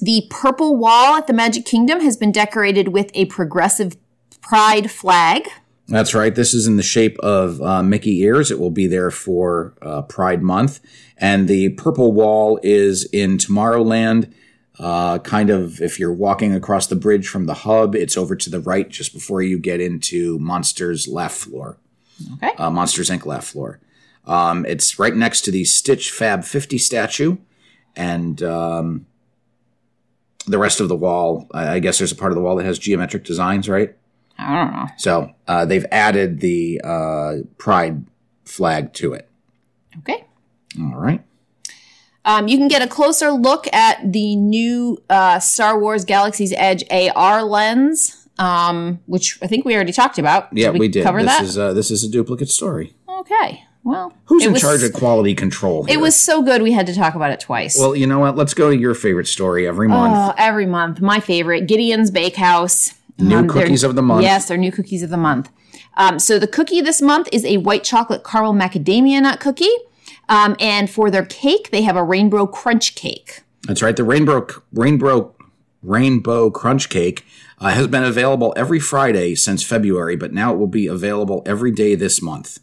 The 0.00 0.26
purple 0.28 0.76
wall 0.76 1.16
at 1.16 1.26
the 1.26 1.32
Magic 1.32 1.64
Kingdom 1.64 2.00
has 2.00 2.16
been 2.16 2.30
decorated 2.30 2.88
with 2.88 3.10
a 3.14 3.24
progressive 3.26 3.96
pride 4.42 4.90
flag. 4.90 5.48
That's 5.88 6.14
right. 6.14 6.34
This 6.34 6.52
is 6.52 6.66
in 6.66 6.76
the 6.76 6.82
shape 6.82 7.18
of 7.20 7.62
uh, 7.62 7.82
Mickey 7.82 8.20
ears. 8.20 8.50
It 8.50 8.58
will 8.58 8.70
be 8.70 8.86
there 8.86 9.10
for 9.10 9.74
uh, 9.80 10.02
Pride 10.02 10.42
Month. 10.42 10.80
And 11.16 11.48
the 11.48 11.70
purple 11.70 12.12
wall 12.12 12.58
is 12.62 13.04
in 13.12 13.38
Tomorrowland. 13.38 14.32
Uh, 14.78 15.18
kind 15.20 15.48
of, 15.48 15.80
if 15.80 15.98
you're 15.98 16.12
walking 16.12 16.54
across 16.54 16.88
the 16.88 16.96
bridge 16.96 17.28
from 17.28 17.46
the 17.46 17.54
hub, 17.54 17.94
it's 17.94 18.16
over 18.16 18.36
to 18.36 18.50
the 18.50 18.60
right 18.60 18.88
just 18.88 19.14
before 19.14 19.40
you 19.42 19.58
get 19.58 19.80
into 19.80 20.38
Monsters 20.38 21.08
Laugh 21.08 21.32
Floor. 21.32 21.78
Okay. 22.34 22.52
uh, 22.56 22.70
Monsters 22.70 23.10
Inc. 23.10 23.26
laugh 23.26 23.44
floor. 23.44 23.80
Um, 24.26 24.66
it's 24.66 24.98
right 24.98 25.14
next 25.14 25.42
to 25.42 25.50
the 25.50 25.64
Stitch 25.64 26.10
Fab 26.10 26.44
50 26.44 26.78
statue, 26.78 27.36
and 27.94 28.42
um, 28.42 29.06
the 30.46 30.58
rest 30.58 30.80
of 30.80 30.88
the 30.88 30.96
wall. 30.96 31.46
I 31.54 31.78
guess 31.78 31.98
there's 31.98 32.12
a 32.12 32.16
part 32.16 32.32
of 32.32 32.36
the 32.36 32.42
wall 32.42 32.56
that 32.56 32.64
has 32.64 32.78
geometric 32.78 33.24
designs, 33.24 33.68
right? 33.68 33.94
I 34.38 34.54
don't 34.54 34.72
know. 34.72 34.86
So 34.98 35.32
uh, 35.48 35.64
they've 35.64 35.86
added 35.90 36.40
the 36.40 36.80
uh, 36.84 37.34
Pride 37.58 38.04
flag 38.44 38.92
to 38.94 39.12
it. 39.14 39.28
Okay. 39.98 40.24
All 40.78 40.96
right. 40.96 41.22
Um, 42.24 42.48
you 42.48 42.58
can 42.58 42.68
get 42.68 42.82
a 42.82 42.88
closer 42.88 43.30
look 43.30 43.72
at 43.72 44.12
the 44.12 44.34
new 44.36 44.98
uh, 45.08 45.38
Star 45.38 45.78
Wars 45.78 46.04
Galaxy's 46.04 46.52
Edge 46.56 46.82
AR 46.90 47.44
lens, 47.44 48.28
um, 48.38 49.00
which 49.06 49.38
I 49.42 49.46
think 49.46 49.64
we 49.64 49.74
already 49.74 49.92
talked 49.92 50.18
about. 50.18 50.48
Yeah, 50.52 50.70
we, 50.70 50.88
did. 50.88 51.04
cover 51.04 51.22
this 51.22 51.30
that. 51.30 51.44
is 51.44 51.56
uh, 51.58 51.72
this 51.72 51.90
is 51.90 52.02
a 52.02 52.08
duplicate 52.10 52.50
story. 52.50 52.94
okay. 53.08 53.62
Well, 53.84 54.12
Who's 54.24 54.44
in 54.44 54.52
was- 54.52 54.60
charge 54.60 54.82
of 54.82 54.92
quality 54.92 55.36
control? 55.36 55.86
It 55.88 55.98
was 55.98 56.18
so 56.18 56.42
good 56.42 56.60
we 56.60 56.72
had 56.72 56.88
to 56.88 56.94
talk 56.94 57.14
about 57.14 57.30
it 57.30 57.38
twice. 57.38 57.78
Well, 57.78 57.94
you 57.94 58.08
know 58.08 58.18
what? 58.18 58.34
Let's 58.34 58.52
go 58.52 58.68
to 58.70 58.76
your 58.76 58.94
favorite 58.94 59.28
story 59.28 59.64
every 59.68 59.86
month. 59.86 60.12
Oh, 60.16 60.34
every 60.36 60.66
month. 60.66 61.00
My 61.00 61.20
favorite, 61.20 61.68
Gideon's 61.68 62.10
Bakehouse. 62.10 62.94
New 63.18 63.38
Um, 63.38 63.48
cookies 63.48 63.82
of 63.82 63.94
the 63.94 64.02
month. 64.02 64.22
Yes, 64.22 64.48
they're 64.48 64.58
new 64.58 64.72
cookies 64.72 65.02
of 65.02 65.10
the 65.10 65.16
month. 65.16 65.50
Um, 65.96 66.18
so 66.18 66.38
the 66.38 66.46
cookie 66.46 66.80
this 66.80 67.00
month 67.00 67.28
is 67.32 67.44
a 67.44 67.56
white 67.58 67.82
chocolate 67.82 68.24
caramel 68.24 68.52
macadamia 68.52 69.22
nut 69.22 69.40
cookie. 69.40 69.74
Um, 70.28 70.56
and 70.60 70.90
for 70.90 71.10
their 71.10 71.24
cake, 71.24 71.70
they 71.70 71.82
have 71.82 71.96
a 71.96 72.02
rainbow 72.02 72.46
crunch 72.46 72.94
cake. 72.94 73.42
That's 73.66 73.82
right. 73.82 73.96
The 73.96 74.04
rainbow 74.04 74.46
rainbow 74.72 75.34
rainbow 75.82 76.50
crunch 76.50 76.88
cake 76.88 77.24
uh, 77.58 77.70
has 77.70 77.86
been 77.86 78.04
available 78.04 78.52
every 78.56 78.80
Friday 78.80 79.34
since 79.34 79.62
February, 79.62 80.16
but 80.16 80.32
now 80.32 80.52
it 80.52 80.58
will 80.58 80.66
be 80.66 80.86
available 80.86 81.42
every 81.46 81.70
day 81.70 81.94
this 81.94 82.20
month. 82.20 82.58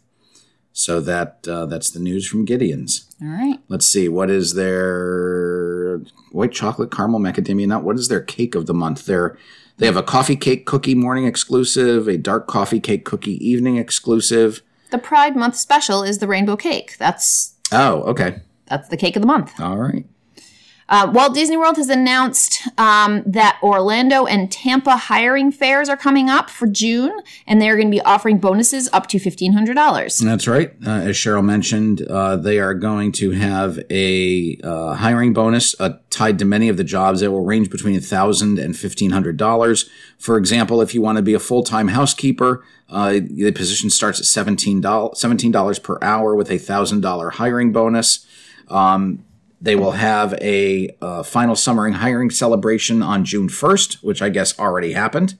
So 0.72 1.00
that 1.00 1.46
uh, 1.48 1.66
that's 1.66 1.90
the 1.90 2.00
news 2.00 2.26
from 2.26 2.44
Gideon's. 2.44 3.08
All 3.22 3.28
right. 3.28 3.58
Let's 3.68 3.86
see 3.86 4.08
what 4.08 4.30
is 4.30 4.54
their 4.54 6.02
white 6.32 6.52
chocolate 6.52 6.90
caramel 6.90 7.20
macadamia 7.20 7.66
nut. 7.68 7.84
What 7.84 7.96
is 7.96 8.08
their 8.08 8.20
cake 8.20 8.54
of 8.54 8.66
the 8.66 8.74
month? 8.74 9.06
They're 9.06 9.38
they 9.78 9.86
have 9.86 9.96
a 9.96 10.02
coffee 10.02 10.36
cake 10.36 10.66
cookie 10.66 10.94
morning 10.94 11.26
exclusive, 11.26 12.06
a 12.08 12.16
dark 12.16 12.46
coffee 12.46 12.80
cake 12.80 13.04
cookie 13.04 13.44
evening 13.46 13.76
exclusive. 13.76 14.62
The 14.90 14.98
Pride 14.98 15.36
Month 15.36 15.56
special 15.56 16.02
is 16.02 16.18
the 16.18 16.28
rainbow 16.28 16.56
cake. 16.56 16.96
That's 16.98 17.54
Oh, 17.72 18.02
okay, 18.02 18.40
that's 18.66 18.88
the 18.88 18.96
cake 18.96 19.16
of 19.16 19.22
the 19.22 19.26
month. 19.26 19.58
all 19.60 19.76
right. 19.78 20.06
Uh, 20.88 21.10
Walt 21.12 21.34
Disney 21.34 21.56
World 21.56 21.76
has 21.76 21.88
announced 21.88 22.60
um, 22.78 23.22
that 23.26 23.58
Orlando 23.62 24.26
and 24.26 24.50
Tampa 24.50 24.96
hiring 24.96 25.50
fairs 25.50 25.88
are 25.88 25.96
coming 25.96 26.28
up 26.28 26.50
for 26.50 26.66
June, 26.66 27.20
and 27.46 27.60
they're 27.60 27.76
going 27.76 27.88
to 27.88 27.96
be 27.96 28.02
offering 28.02 28.38
bonuses 28.38 28.88
up 28.92 29.06
to 29.08 29.18
fifteen 29.18 29.52
hundred 29.52 29.74
dollars. 29.74 30.18
That's 30.18 30.46
right. 30.46 30.72
Uh, 30.86 30.90
as 30.90 31.16
Cheryl 31.16 31.44
mentioned, 31.44 32.02
uh, 32.02 32.36
they 32.36 32.58
are 32.58 32.74
going 32.74 33.12
to 33.12 33.30
have 33.32 33.78
a 33.90 34.58
uh, 34.62 34.94
hiring 34.94 35.32
bonus 35.32 35.78
uh, 35.80 35.98
tied 36.10 36.38
to 36.38 36.44
many 36.44 36.68
of 36.68 36.76
the 36.76 36.84
jobs. 36.84 37.22
It 37.22 37.28
will 37.28 37.44
range 37.44 37.70
between 37.70 37.98
$1,000 37.98 38.62
and 38.62 38.74
$1,500. 38.74 39.88
For 40.18 40.36
example, 40.36 40.80
if 40.80 40.94
you 40.94 41.02
want 41.02 41.16
to 41.16 41.22
be 41.22 41.34
a 41.34 41.38
full 41.38 41.62
time 41.62 41.88
housekeeper, 41.88 42.64
uh, 42.88 43.20
the 43.24 43.52
position 43.52 43.90
starts 43.90 44.20
at 44.20 44.46
$17, 44.46 44.82
$17 44.82 45.82
per 45.82 45.98
hour 46.02 46.34
with 46.34 46.50
a 46.50 46.54
$1,000 46.54 47.32
hiring 47.32 47.72
bonus. 47.72 48.26
Um, 48.68 49.24
they 49.60 49.76
will 49.76 49.92
have 49.92 50.34
a 50.34 50.94
uh, 51.00 51.22
final 51.22 51.56
summer 51.56 51.90
hiring 51.90 52.30
celebration 52.30 53.02
on 53.02 53.24
June 53.24 53.48
1st, 53.48 54.02
which 54.02 54.20
I 54.20 54.28
guess 54.28 54.58
already 54.58 54.92
happened. 54.92 55.38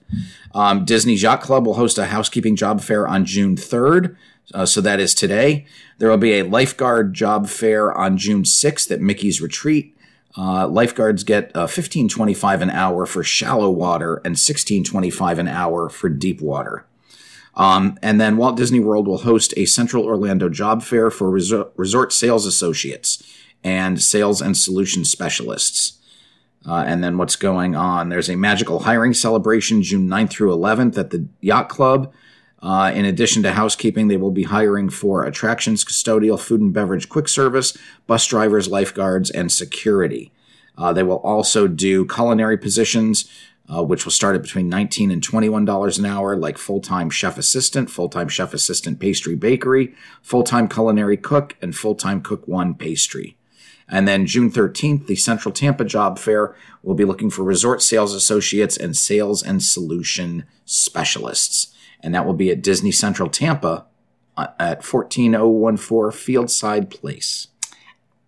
Um, 0.54 0.84
Disney's 0.84 1.22
Yacht 1.22 1.40
Club 1.40 1.66
will 1.66 1.74
host 1.74 1.98
a 1.98 2.06
housekeeping 2.06 2.56
job 2.56 2.80
fair 2.80 3.06
on 3.06 3.24
June 3.24 3.56
3rd. 3.56 4.16
Uh, 4.52 4.66
so 4.66 4.80
that 4.80 5.00
is 5.00 5.14
today. 5.14 5.66
There 5.98 6.08
will 6.08 6.18
be 6.18 6.38
a 6.38 6.44
lifeguard 6.44 7.14
job 7.14 7.48
fair 7.48 7.92
on 7.92 8.16
June 8.16 8.42
6th 8.42 8.90
at 8.90 9.00
Mickey's 9.00 9.40
Retreat. 9.40 9.96
Uh, 10.36 10.66
lifeguards 10.66 11.22
get 11.22 11.50
uh, 11.54 11.66
15.25 11.66 12.60
an 12.60 12.70
hour 12.70 13.06
for 13.06 13.22
shallow 13.22 13.70
water 13.70 14.20
and 14.24 14.36
16.25 14.36 15.38
an 15.38 15.48
hour 15.48 15.88
for 15.88 16.08
deep 16.08 16.40
water. 16.40 16.84
Um, 17.56 17.98
and 18.02 18.20
then 18.20 18.36
Walt 18.36 18.56
Disney 18.56 18.80
World 18.80 19.06
will 19.06 19.18
host 19.18 19.54
a 19.56 19.64
Central 19.64 20.04
Orlando 20.04 20.48
job 20.48 20.82
fair 20.82 21.10
for 21.10 21.30
resort, 21.30 21.72
resort 21.76 22.12
sales 22.12 22.46
associates 22.46 23.22
and 23.64 24.00
sales 24.00 24.42
and 24.42 24.56
solution 24.56 25.04
specialists. 25.04 25.98
Uh, 26.66 26.84
and 26.86 27.02
then 27.02 27.18
what's 27.18 27.36
going 27.36 27.74
on? 27.74 28.08
There's 28.08 28.30
a 28.30 28.36
magical 28.36 28.80
hiring 28.80 29.14
celebration 29.14 29.82
June 29.82 30.08
9th 30.08 30.30
through 30.30 30.54
11th 30.54 30.96
at 30.96 31.10
the 31.10 31.26
Yacht 31.40 31.68
Club. 31.68 32.12
Uh, 32.62 32.90
in 32.94 33.04
addition 33.04 33.42
to 33.42 33.52
housekeeping, 33.52 34.08
they 34.08 34.16
will 34.16 34.30
be 34.30 34.44
hiring 34.44 34.88
for 34.88 35.24
attractions, 35.24 35.84
custodial, 35.84 36.40
food 36.40 36.62
and 36.62 36.72
beverage 36.72 37.10
quick 37.10 37.28
service, 37.28 37.76
bus 38.06 38.26
drivers, 38.26 38.68
lifeguards, 38.68 39.30
and 39.30 39.52
security. 39.52 40.32
Uh, 40.76 40.92
they 40.92 41.02
will 41.02 41.18
also 41.18 41.68
do 41.68 42.06
culinary 42.06 42.56
positions, 42.56 43.28
uh, 43.68 43.82
which 43.82 44.06
will 44.06 44.12
start 44.12 44.34
at 44.34 44.42
between 44.42 44.68
19 44.68 45.10
and 45.10 45.22
$21 45.22 45.98
an 45.98 46.06
hour, 46.06 46.36
like 46.36 46.56
full 46.56 46.80
time 46.80 47.10
chef 47.10 47.36
assistant, 47.36 47.90
full 47.90 48.08
time 48.08 48.28
chef 48.28 48.54
assistant 48.54 48.98
pastry 48.98 49.36
bakery, 49.36 49.94
full 50.22 50.42
time 50.42 50.66
culinary 50.66 51.18
cook, 51.18 51.56
and 51.60 51.76
full 51.76 51.94
time 51.94 52.22
cook 52.22 52.48
one 52.48 52.74
pastry. 52.74 53.36
And 53.88 54.08
then 54.08 54.26
June 54.26 54.50
13th, 54.50 55.06
the 55.06 55.16
Central 55.16 55.52
Tampa 55.52 55.84
Job 55.84 56.18
Fair 56.18 56.54
will 56.82 56.94
be 56.94 57.04
looking 57.04 57.30
for 57.30 57.42
resort 57.42 57.82
sales 57.82 58.14
associates 58.14 58.76
and 58.76 58.96
sales 58.96 59.42
and 59.42 59.62
solution 59.62 60.44
specialists. 60.64 61.74
And 62.00 62.14
that 62.14 62.26
will 62.26 62.34
be 62.34 62.50
at 62.50 62.62
Disney 62.62 62.90
Central 62.90 63.28
Tampa 63.28 63.84
uh, 64.36 64.48
at 64.58 64.82
14014 64.82 66.10
Fieldside 66.12 66.90
Place. 66.90 67.48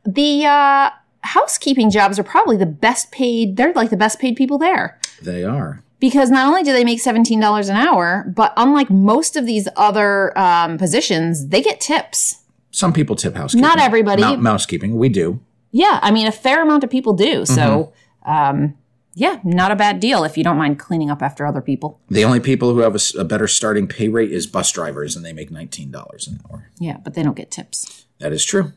The 0.05 0.47
uh, 0.47 0.91
housekeeping 1.23 1.91
jobs 1.91 2.19
are 2.19 2.23
probably 2.25 2.57
the 2.57 2.67
best 2.67 3.11
paid. 3.11 3.57
They're 3.57 3.73
like 3.73 3.91
the 3.91 3.97
best 3.97 4.19
paid 4.21 4.37
people 4.37 4.59
there. 4.59 4.99
They 5.23 5.45
are. 5.45 5.83
because 5.99 6.31
not 6.31 6.47
only 6.47 6.63
do 6.63 6.73
they 6.73 6.85
make 6.85 7.03
$17 7.03 7.71
an 7.71 7.77
hour, 7.77 8.31
but 8.37 8.53
unlike 8.57 8.91
most 8.91 9.35
of 9.37 9.47
these 9.47 9.67
other 9.77 10.39
um, 10.39 10.77
positions, 10.79 11.49
they 11.49 11.63
get 11.63 11.81
tips. 11.81 12.43
Some 12.71 12.93
people 12.93 13.17
tip 13.17 13.35
housekeeping. 13.35 13.63
Not 13.63 13.79
everybody. 13.81 14.23
Mou- 14.23 14.37
mousekeeping. 14.37 14.93
We 14.97 15.09
do. 15.09 15.41
Yeah, 15.77 16.01
I 16.01 16.11
mean, 16.11 16.27
a 16.27 16.33
fair 16.33 16.63
amount 16.63 16.85
of 16.85 16.91
people 16.91 17.13
do. 17.13 17.45
So, 17.45 17.93
um, 18.25 18.79
yeah, 19.13 19.41
not 19.45 19.73
a 19.73 19.77
bad 19.77 20.01
deal 20.01 20.25
if 20.25 20.39
you 20.39 20.43
don't 20.43 20.57
mind 20.57 20.79
cleaning 20.79 21.11
up 21.11 21.21
after 21.21 21.47
other 21.47 21.61
people. 21.61 22.01
The 22.09 22.25
only 22.25 22.41
people 22.41 22.73
who 22.73 22.81
have 22.81 22.97
a 23.19 23.25
better 23.25 23.47
starting 23.47 23.87
pay 23.87 24.09
rate 24.09 24.33
is 24.33 24.47
bus 24.47 24.73
drivers, 24.73 25.17
and 25.17 25.25
they 25.25 25.35
make 25.35 25.51
$19 25.51 26.29
an 26.29 26.41
hour. 26.49 26.71
Yeah, 26.79 26.97
but 27.05 27.13
they 27.13 27.23
don't 27.23 27.37
get 27.37 27.51
tips. 27.51 28.07
That 28.21 28.33
is 28.33 28.43
true. 28.43 28.73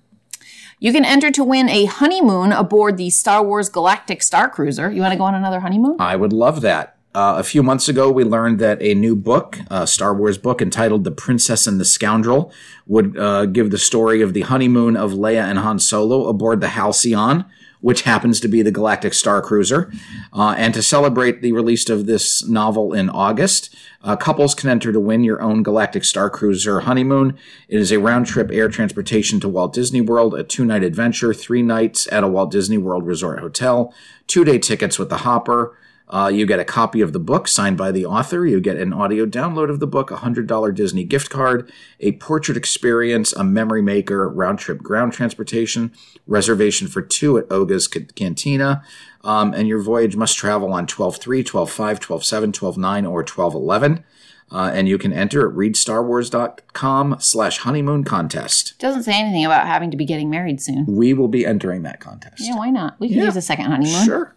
You 0.80 0.92
can 0.92 1.06
enter 1.06 1.32
to 1.32 1.44
win 1.44 1.70
a 1.70 1.86
honeymoon 1.86 2.52
aboard 2.52 2.98
the 2.98 3.10
Star 3.10 3.46
Wars 3.46 3.70
Galactic 3.70 4.22
Star 4.22 4.50
Cruiser. 4.50 4.92
You 4.92 5.02
want 5.02 5.14
to 5.14 5.18
go 5.18 5.24
on 5.24 5.36
another 5.36 5.62
honeymoon? 5.62 5.96
I 6.00 6.18
would 6.18 6.34
love 6.34 6.60
that. 6.62 6.98
Uh, 7.16 7.36
a 7.38 7.44
few 7.44 7.64
months 7.64 7.90
ago, 7.90 8.12
we 8.12 8.24
learned 8.24 8.60
that 8.60 8.80
a 8.82 8.94
new 8.94 9.16
book, 9.16 9.58
a 9.72 9.88
Star 9.88 10.14
Wars 10.14 10.38
book 10.38 10.62
entitled 10.62 11.04
The 11.04 11.12
Princess 11.12 11.66
and 11.66 11.80
the 11.80 11.86
Scoundrel, 11.86 12.52
would 12.86 13.18
uh, 13.18 13.48
give 13.48 13.72
the 13.72 13.80
story 13.80 14.22
of 14.22 14.34
the 14.34 14.42
honeymoon 14.42 14.96
of 14.96 15.14
Leia 15.14 15.44
and 15.44 15.58
Han 15.58 15.80
Solo 15.80 16.28
aboard 16.28 16.62
the 16.62 16.70
Halcyon, 16.70 17.46
which 17.82 18.04
happens 18.04 18.40
to 18.40 18.48
be 18.48 18.62
the 18.62 18.72
Galactic 18.72 19.16
Star 19.16 19.42
Cruiser. 19.42 19.92
Uh, 20.32 20.54
and 20.56 20.72
to 20.76 20.84
celebrate 20.84 21.42
the 21.42 21.52
release 21.52 21.90
of 21.90 22.06
this 22.06 22.48
novel 22.48 22.94
in 22.94 23.10
August, 23.10 23.76
uh, 24.04 24.16
couples 24.16 24.54
can 24.54 24.70
enter 24.70 24.92
to 24.92 25.00
win 25.00 25.24
your 25.24 25.42
own 25.42 25.64
Galactic 25.64 26.04
Star 26.04 26.30
Cruiser 26.30 26.82
honeymoon. 26.82 27.36
It 27.68 27.80
is 27.80 27.92
a 27.92 28.00
round 28.00 28.28
trip 28.28 28.52
air 28.52 28.70
transportation 28.70 29.40
to 29.40 29.50
Walt 29.50 29.74
Disney 29.74 30.02
World, 30.02 30.36
a 30.36 30.44
two 30.44 30.64
night 30.64 30.84
adventure, 30.84 31.34
three 31.34 31.64
nights 31.64 32.08
at 32.12 32.24
a 32.24 32.28
Walt 32.28 32.52
Disney 32.52 32.78
World 32.78 33.08
Resort 33.08 33.40
Hotel, 33.40 33.92
two 34.28 34.44
day 34.44 34.60
tickets 34.60 35.00
with 35.00 35.10
the 35.10 35.18
Hopper. 35.18 35.76
Uh, 36.12 36.28
you 36.34 36.46
get 36.48 36.60
a 36.60 36.66
copy 36.66 37.02
of 37.02 37.14
the 37.14 37.20
book 37.20 37.48
signed 37.48 37.78
by 37.78 37.92
the 37.92 38.04
author. 38.06 38.44
You 38.46 38.60
get 38.60 38.78
an 38.78 38.94
audio 38.94 39.28
download 39.28 39.70
of 39.70 39.80
the 39.80 39.86
book, 39.86 40.10
a 40.10 40.16
$100 40.18 40.74
Disney 40.74 41.04
gift 41.04 41.30
card, 41.30 41.72
a 42.00 42.14
portrait 42.14 42.58
experience, 42.58 43.32
a 43.34 43.44
memory 43.44 43.84
maker, 43.84 44.28
round 44.28 44.58
trip 44.58 44.80
ground 44.80 45.14
transportation, 45.14 45.92
reservation 46.26 46.88
for 46.88 47.04
two 47.04 47.38
at 47.38 47.46
Oga's 47.52 47.88
Ca- 47.88 48.08
Cantina. 48.16 48.82
Um, 49.24 49.54
and 49.54 49.68
your 49.68 49.82
voyage 49.82 50.16
must 50.16 50.36
travel 50.38 50.74
on 50.74 50.88
12 50.88 51.18
3, 51.18 51.44
12 51.44 51.70
5, 51.70 52.00
12 52.00 52.26
7, 52.26 52.52
12 52.54 52.78
9, 52.78 53.06
or 53.06 53.24
12 53.24 53.54
11. 53.54 54.04
Uh, 54.52 54.72
and 54.74 54.88
you 54.90 54.98
can 54.98 55.14
enter 55.14 55.48
at 55.48 55.56
readstarwars.com 55.56 57.18
slash 57.20 57.60
honeymoon 57.60 58.04
contest. 58.04 58.74
Doesn't 58.80 59.04
say 59.04 59.14
anything 59.14 59.46
about 59.46 59.68
having 59.68 59.92
to 59.92 59.98
be 59.98 60.06
getting 60.06 60.30
married 60.30 60.60
soon. 60.62 60.86
We 60.88 61.14
will 61.14 61.28
be 61.28 61.46
entering 61.46 61.84
that 61.84 62.00
contest. 62.00 62.36
Yeah, 62.40 62.56
why 62.56 62.72
not? 62.72 63.00
We 63.00 63.10
can 63.10 63.18
Yeah. 63.20 63.26
use 63.26 63.36
a 63.36 63.42
second 63.44 63.66
honeymoon. 63.66 64.06
Sure. 64.06 64.34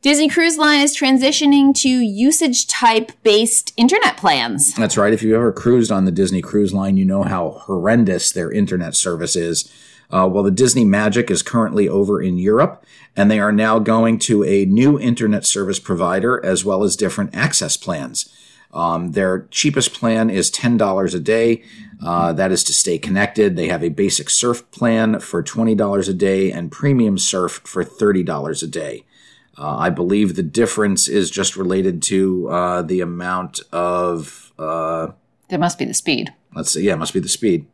Disney 0.00 0.28
Cruise 0.28 0.56
Line 0.56 0.80
is 0.80 0.96
transitioning 0.96 1.74
to 1.74 1.88
usage 1.88 2.68
type 2.68 3.10
based 3.24 3.72
internet 3.76 4.16
plans. 4.16 4.72
That's 4.74 4.96
right. 4.96 5.12
If 5.12 5.24
you 5.24 5.34
ever 5.34 5.50
cruised 5.50 5.90
on 5.90 6.04
the 6.04 6.12
Disney 6.12 6.40
Cruise 6.40 6.72
Line, 6.72 6.96
you 6.96 7.04
know 7.04 7.24
how 7.24 7.50
horrendous 7.62 8.30
their 8.30 8.52
internet 8.52 8.94
service 8.94 9.34
is. 9.34 9.68
Uh, 10.08 10.28
well, 10.30 10.44
the 10.44 10.52
Disney 10.52 10.84
Magic 10.84 11.32
is 11.32 11.42
currently 11.42 11.88
over 11.88 12.22
in 12.22 12.38
Europe, 12.38 12.84
and 13.16 13.28
they 13.28 13.40
are 13.40 13.50
now 13.50 13.80
going 13.80 14.20
to 14.20 14.44
a 14.44 14.66
new 14.66 15.00
internet 15.00 15.44
service 15.44 15.80
provider 15.80 16.42
as 16.46 16.64
well 16.64 16.84
as 16.84 16.94
different 16.94 17.34
access 17.34 17.76
plans. 17.76 18.32
Um, 18.72 19.12
their 19.12 19.48
cheapest 19.50 19.94
plan 19.94 20.30
is 20.30 20.48
$10 20.48 21.14
a 21.14 21.18
day. 21.18 21.64
Uh, 22.00 22.32
that 22.34 22.52
is 22.52 22.62
to 22.64 22.72
stay 22.72 22.98
connected. 22.98 23.56
They 23.56 23.66
have 23.66 23.82
a 23.82 23.88
basic 23.88 24.30
surf 24.30 24.70
plan 24.70 25.18
for 25.18 25.42
$20 25.42 26.08
a 26.08 26.12
day 26.12 26.52
and 26.52 26.70
premium 26.70 27.18
surf 27.18 27.60
for 27.64 27.82
$30 27.82 28.62
a 28.62 28.66
day. 28.68 29.04
Uh, 29.58 29.76
I 29.76 29.90
believe 29.90 30.36
the 30.36 30.42
difference 30.42 31.08
is 31.08 31.30
just 31.30 31.56
related 31.56 32.00
to 32.02 32.48
uh, 32.48 32.82
the 32.82 33.00
amount 33.00 33.60
of, 33.72 34.52
uh, 34.58 35.08
There 35.48 35.58
must 35.58 35.78
be 35.78 35.84
the 35.84 35.94
speed. 35.94 36.32
let's 36.54 36.70
see, 36.72 36.82
yeah, 36.82 36.92
it 36.92 36.98
must 36.98 37.12
be 37.12 37.20
the 37.20 37.28
speed. 37.28 37.66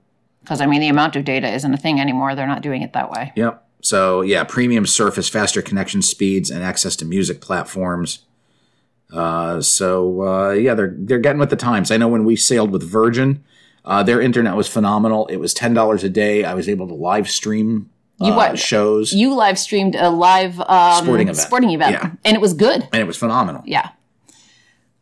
Because, 0.43 0.61
I 0.61 0.67
mean, 0.67 0.81
the 0.81 0.89
amount 0.89 1.17
of 1.17 1.25
data 1.25 1.49
isn't 1.53 1.73
a 1.75 1.77
thing 1.77 2.01
anymore. 2.01 2.35
They're 2.35 2.47
not 2.47 2.63
doing 2.63 2.83
it 2.83 2.93
that 2.95 3.11
way. 3.11 3.33
Yep. 3.37 3.63
So, 3.83 4.23
yeah, 4.23 4.45
premium 4.45 4.87
surface, 4.87 5.29
faster 5.29 5.61
connection 5.61 6.01
speeds 6.01 6.51
and 6.51 6.63
access 6.63 6.97
to 6.97 7.05
music 7.05 7.43
platforms. 7.43 8.21
Uh, 9.13 9.61
so, 9.61 10.23
uh, 10.23 10.51
yeah, 10.53 10.75
they're, 10.75 10.95
they're 10.97 11.19
getting 11.19 11.39
with 11.39 11.51
the 11.51 11.57
times. 11.57 11.91
I 11.91 11.99
know 11.99 12.09
when 12.09 12.25
we 12.25 12.35
sailed 12.37 12.71
with 12.71 12.83
Virgin, 12.83 13.45
uh, 13.85 14.03
their 14.03 14.21
internet 14.21 14.57
was 14.57 14.69
phenomenal. 14.69 15.27
It 15.27 15.37
was 15.37 15.55
$10 15.55 16.03
a 16.05 16.09
day. 16.09 16.45
I 16.45 16.55
was 16.55 16.69
able 16.69 16.89
to 16.89 16.95
live 16.95 17.29
stream 17.29 17.91
uh, 18.21 18.27
You 18.27 18.33
what? 18.35 18.59
shows, 18.59 19.13
You 19.13 19.35
live 19.35 19.59
streamed 19.59 19.95
a 19.95 20.11
live 20.11 20.61
um, 20.61 21.03
Sporting 21.05 21.29
event. 21.29 21.37
sporting 21.47 21.71
event, 21.71 21.93
Yeah. 21.93 22.11
and 22.25 22.35
it 22.35 22.41
was 22.41 22.53
good. 22.55 22.83
and 22.93 23.01
it 23.03 23.07
was 23.07 23.17
phenomenal. 23.17 23.63
Yeah. 23.67 23.91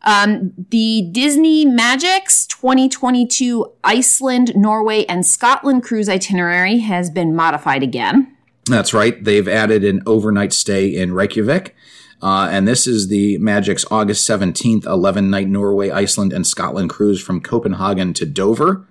Um, 0.05 0.51
the 0.69 1.07
Disney 1.11 1.63
Magics 1.65 2.45
2022 2.47 3.71
Iceland, 3.85 4.51
Norway, 4.55 5.05
and 5.05 5.25
Scotland 5.25 5.83
cruise 5.83 6.09
itinerary 6.09 6.79
has 6.79 7.09
been 7.09 7.33
modified 7.35 7.83
again. 7.83 8.35
That's 8.65 8.93
right. 8.93 9.21
They've 9.23 9.47
added 9.47 9.83
an 9.85 10.01
overnight 10.05 10.51
stay 10.51 10.87
in 10.93 11.13
Reykjavik. 11.13 11.73
Uh, 12.21 12.47
and 12.51 12.65
this 12.67 12.87
is 12.87 13.07
the 13.09 13.37
Magic's 13.39 13.83
August 13.91 14.27
17th 14.29 14.85
11 14.85 15.29
night 15.29 15.47
Norway, 15.49 15.89
Iceland, 15.89 16.31
and 16.33 16.47
Scotland 16.47 16.89
cruise 16.89 17.21
from 17.21 17.41
Copenhagen 17.41 18.13
to 18.13 18.25
Dover. 18.25 18.85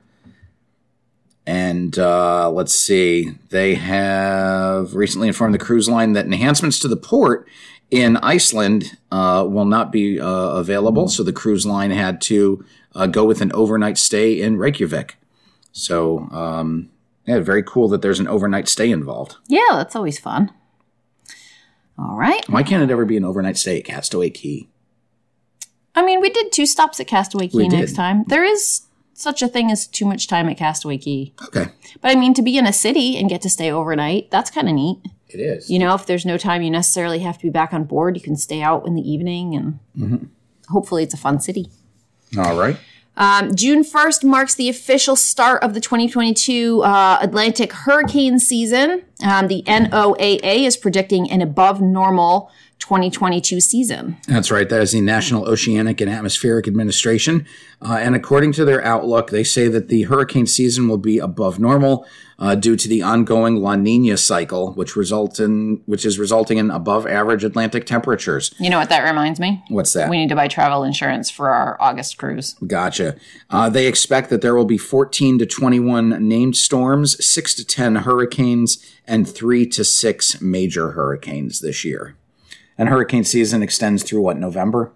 And 1.46 1.98
uh, 1.98 2.50
let's 2.50 2.74
see, 2.74 3.32
they 3.50 3.74
have 3.74 4.94
recently 4.94 5.28
informed 5.28 5.54
the 5.54 5.58
cruise 5.58 5.88
line 5.88 6.12
that 6.12 6.24
enhancements 6.26 6.78
to 6.80 6.88
the 6.88 6.96
port 6.96 7.48
in 7.90 8.16
Iceland 8.18 8.96
uh, 9.10 9.44
will 9.48 9.64
not 9.64 9.90
be 9.90 10.20
uh, 10.20 10.26
available. 10.26 11.08
So 11.08 11.22
the 11.22 11.32
cruise 11.32 11.66
line 11.66 11.90
had 11.90 12.20
to 12.22 12.64
uh, 12.94 13.06
go 13.06 13.24
with 13.24 13.40
an 13.40 13.52
overnight 13.52 13.98
stay 13.98 14.40
in 14.40 14.56
Reykjavik. 14.56 15.16
So, 15.72 16.28
um, 16.30 16.90
yeah, 17.26 17.40
very 17.40 17.62
cool 17.62 17.88
that 17.88 18.02
there's 18.02 18.20
an 18.20 18.28
overnight 18.28 18.68
stay 18.68 18.90
involved. 18.90 19.36
Yeah, 19.48 19.60
that's 19.72 19.96
always 19.96 20.18
fun. 20.18 20.52
All 21.98 22.16
right. 22.16 22.48
Why 22.48 22.62
can't 22.62 22.82
it 22.82 22.90
ever 22.92 23.04
be 23.04 23.16
an 23.16 23.24
overnight 23.24 23.56
stay 23.56 23.78
at 23.78 23.84
Castaway 23.84 24.30
Cay? 24.30 24.68
I 25.94 26.04
mean, 26.04 26.20
we 26.20 26.30
did 26.30 26.52
two 26.52 26.66
stops 26.66 27.00
at 27.00 27.06
Castaway 27.06 27.48
Cay 27.48 27.58
We 27.58 27.68
did. 27.68 27.80
next 27.80 27.94
time. 27.94 28.24
There 28.28 28.44
is 28.44 28.82
such 29.22 29.42
a 29.42 29.48
thing 29.48 29.70
as 29.70 29.86
too 29.86 30.04
much 30.06 30.26
time 30.26 30.48
at 30.48 30.56
Castaway 30.58 30.98
Cay. 30.98 31.32
Okay, 31.46 31.66
But 32.00 32.10
I 32.10 32.14
mean, 32.14 32.34
to 32.34 32.42
be 32.42 32.56
in 32.58 32.66
a 32.66 32.72
city 32.72 33.16
and 33.16 33.28
get 33.28 33.40
to 33.42 33.50
stay 33.50 33.70
overnight, 33.70 34.30
that's 34.30 34.50
kind 34.50 34.68
of 34.68 34.74
neat. 34.74 34.98
it 35.28 35.40
is. 35.40 35.70
You 35.70 35.78
know, 35.78 35.94
if 35.94 36.04
there's 36.06 36.26
no 36.26 36.36
time 36.38 36.62
you 36.62 36.70
necessarily 36.70 37.20
have 37.20 37.36
to 37.38 37.42
be 37.44 37.50
back 37.50 37.72
on 37.72 37.84
board, 37.84 38.16
you 38.16 38.22
can 38.22 38.36
stay 38.36 38.60
out 38.62 38.86
in 38.86 38.94
the 38.94 39.02
evening 39.10 39.54
and 39.54 39.78
Mm-hmm. 39.98 40.26
hopefully 40.68 41.02
it's 41.02 41.14
a 41.14 41.18
fun 41.18 41.40
city. 41.40 41.68
All 42.38 42.58
right. 42.58 42.76
Um, 43.14 43.54
June 43.54 43.82
1st 43.84 44.24
marks 44.24 44.54
the 44.54 44.70
official 44.70 45.16
start 45.16 45.62
of 45.62 45.74
the 45.74 45.80
2022 45.80 46.82
uh, 46.82 47.18
Atlantic 47.20 47.70
hurricane 47.72 48.38
season. 48.38 49.02
Um, 49.22 49.48
the 49.48 49.62
NOAA 49.66 50.64
is 50.66 50.78
predicting 50.78 51.30
an 51.30 51.42
above 51.42 51.80
normal 51.82 52.50
2022 52.82 53.60
season. 53.60 54.16
That's 54.26 54.50
right. 54.50 54.68
That 54.68 54.82
is 54.82 54.90
the 54.90 55.00
National 55.00 55.48
Oceanic 55.48 56.00
and 56.00 56.10
Atmospheric 56.10 56.66
Administration. 56.66 57.46
Uh, 57.80 57.98
and 58.00 58.16
according 58.16 58.52
to 58.54 58.64
their 58.64 58.84
outlook, 58.84 59.30
they 59.30 59.44
say 59.44 59.68
that 59.68 59.86
the 59.86 60.02
hurricane 60.02 60.48
season 60.48 60.88
will 60.88 60.98
be 60.98 61.18
above 61.18 61.60
normal 61.60 62.04
uh, 62.40 62.56
due 62.56 62.74
to 62.74 62.88
the 62.88 63.00
ongoing 63.00 63.56
La 63.56 63.76
Nina 63.76 64.16
cycle, 64.16 64.72
which 64.72 64.96
result 64.96 65.38
in 65.38 65.80
which 65.86 66.04
is 66.04 66.18
resulting 66.18 66.58
in 66.58 66.72
above 66.72 67.06
average 67.06 67.44
Atlantic 67.44 67.86
temperatures. 67.86 68.52
You 68.58 68.68
know 68.68 68.80
what 68.80 68.88
that 68.88 69.08
reminds 69.08 69.38
me? 69.38 69.62
What's 69.68 69.92
that? 69.92 70.10
We 70.10 70.18
need 70.18 70.28
to 70.30 70.34
buy 70.34 70.48
travel 70.48 70.82
insurance 70.82 71.30
for 71.30 71.50
our 71.50 71.76
August 71.80 72.18
cruise. 72.18 72.56
Gotcha. 72.66 73.14
Uh, 73.48 73.70
they 73.70 73.86
expect 73.86 74.28
that 74.30 74.40
there 74.40 74.56
will 74.56 74.64
be 74.64 74.78
14 74.78 75.38
to 75.38 75.46
21 75.46 76.26
named 76.26 76.56
storms, 76.56 77.24
6 77.24 77.54
to 77.54 77.64
10 77.64 77.96
hurricanes, 77.96 78.84
and 79.06 79.28
3 79.28 79.66
to 79.68 79.84
6 79.84 80.40
major 80.40 80.90
hurricanes 80.92 81.60
this 81.60 81.84
year. 81.84 82.16
And 82.82 82.88
hurricane 82.88 83.22
season 83.22 83.62
extends 83.62 84.02
through 84.02 84.22
what, 84.22 84.38
November? 84.38 84.90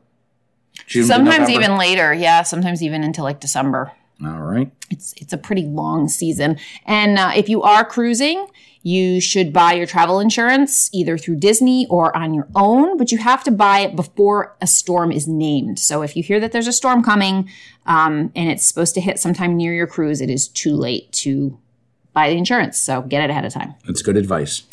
June 0.89 1.05
Sometimes 1.05 1.49
November? 1.49 1.61
even 1.61 1.77
later, 1.79 2.13
yeah, 2.13 2.43
sometimes 2.43 2.83
even 2.83 3.05
into 3.05 3.23
like 3.23 3.39
December. 3.39 3.93
All 4.25 4.41
right. 4.41 4.73
It's 4.91 5.15
it's 5.19 5.33
a 5.33 5.39
pretty 5.39 5.63
long 5.63 6.09
season. 6.09 6.59
And 6.85 7.17
uh, 7.17 7.31
if 7.37 7.49
you 7.49 7.63
are 7.63 7.85
cruising, 7.85 8.49
you 8.83 9.21
should 9.21 9.53
buy 9.53 9.75
your 9.75 9.87
travel 9.87 10.19
insurance 10.19 10.91
either 10.93 11.17
through 11.17 11.37
Disney 11.37 11.87
or 11.87 12.15
on 12.17 12.35
your 12.35 12.49
own, 12.57 12.97
but 12.97 13.13
you 13.13 13.19
have 13.19 13.45
to 13.45 13.53
buy 13.53 13.79
it 13.79 13.95
before 13.95 14.57
a 14.61 14.67
storm 14.67 15.13
is 15.13 15.29
named. 15.29 15.79
So 15.79 16.03
if 16.03 16.17
you 16.17 16.25
hear 16.25 16.41
that 16.41 16.51
there's 16.51 16.67
a 16.67 16.73
storm 16.73 17.05
coming 17.05 17.49
um, 17.87 18.33
and 18.35 18.51
it's 18.51 18.67
supposed 18.67 18.95
to 18.95 19.01
hit 19.01 19.21
sometime 19.21 19.57
near 19.57 19.73
your 19.73 19.87
cruise, 19.87 20.21
it 20.21 20.29
is 20.29 20.49
too 20.49 20.75
late 20.75 21.13
to 21.23 21.57
buy 22.13 22.31
the 22.31 22.37
insurance. 22.37 22.79
So 22.79 23.03
get 23.03 23.23
it 23.23 23.31
ahead 23.31 23.45
of 23.45 23.53
time. 23.53 23.77
That's 23.87 24.03
good 24.03 24.17
advice. 24.17 24.65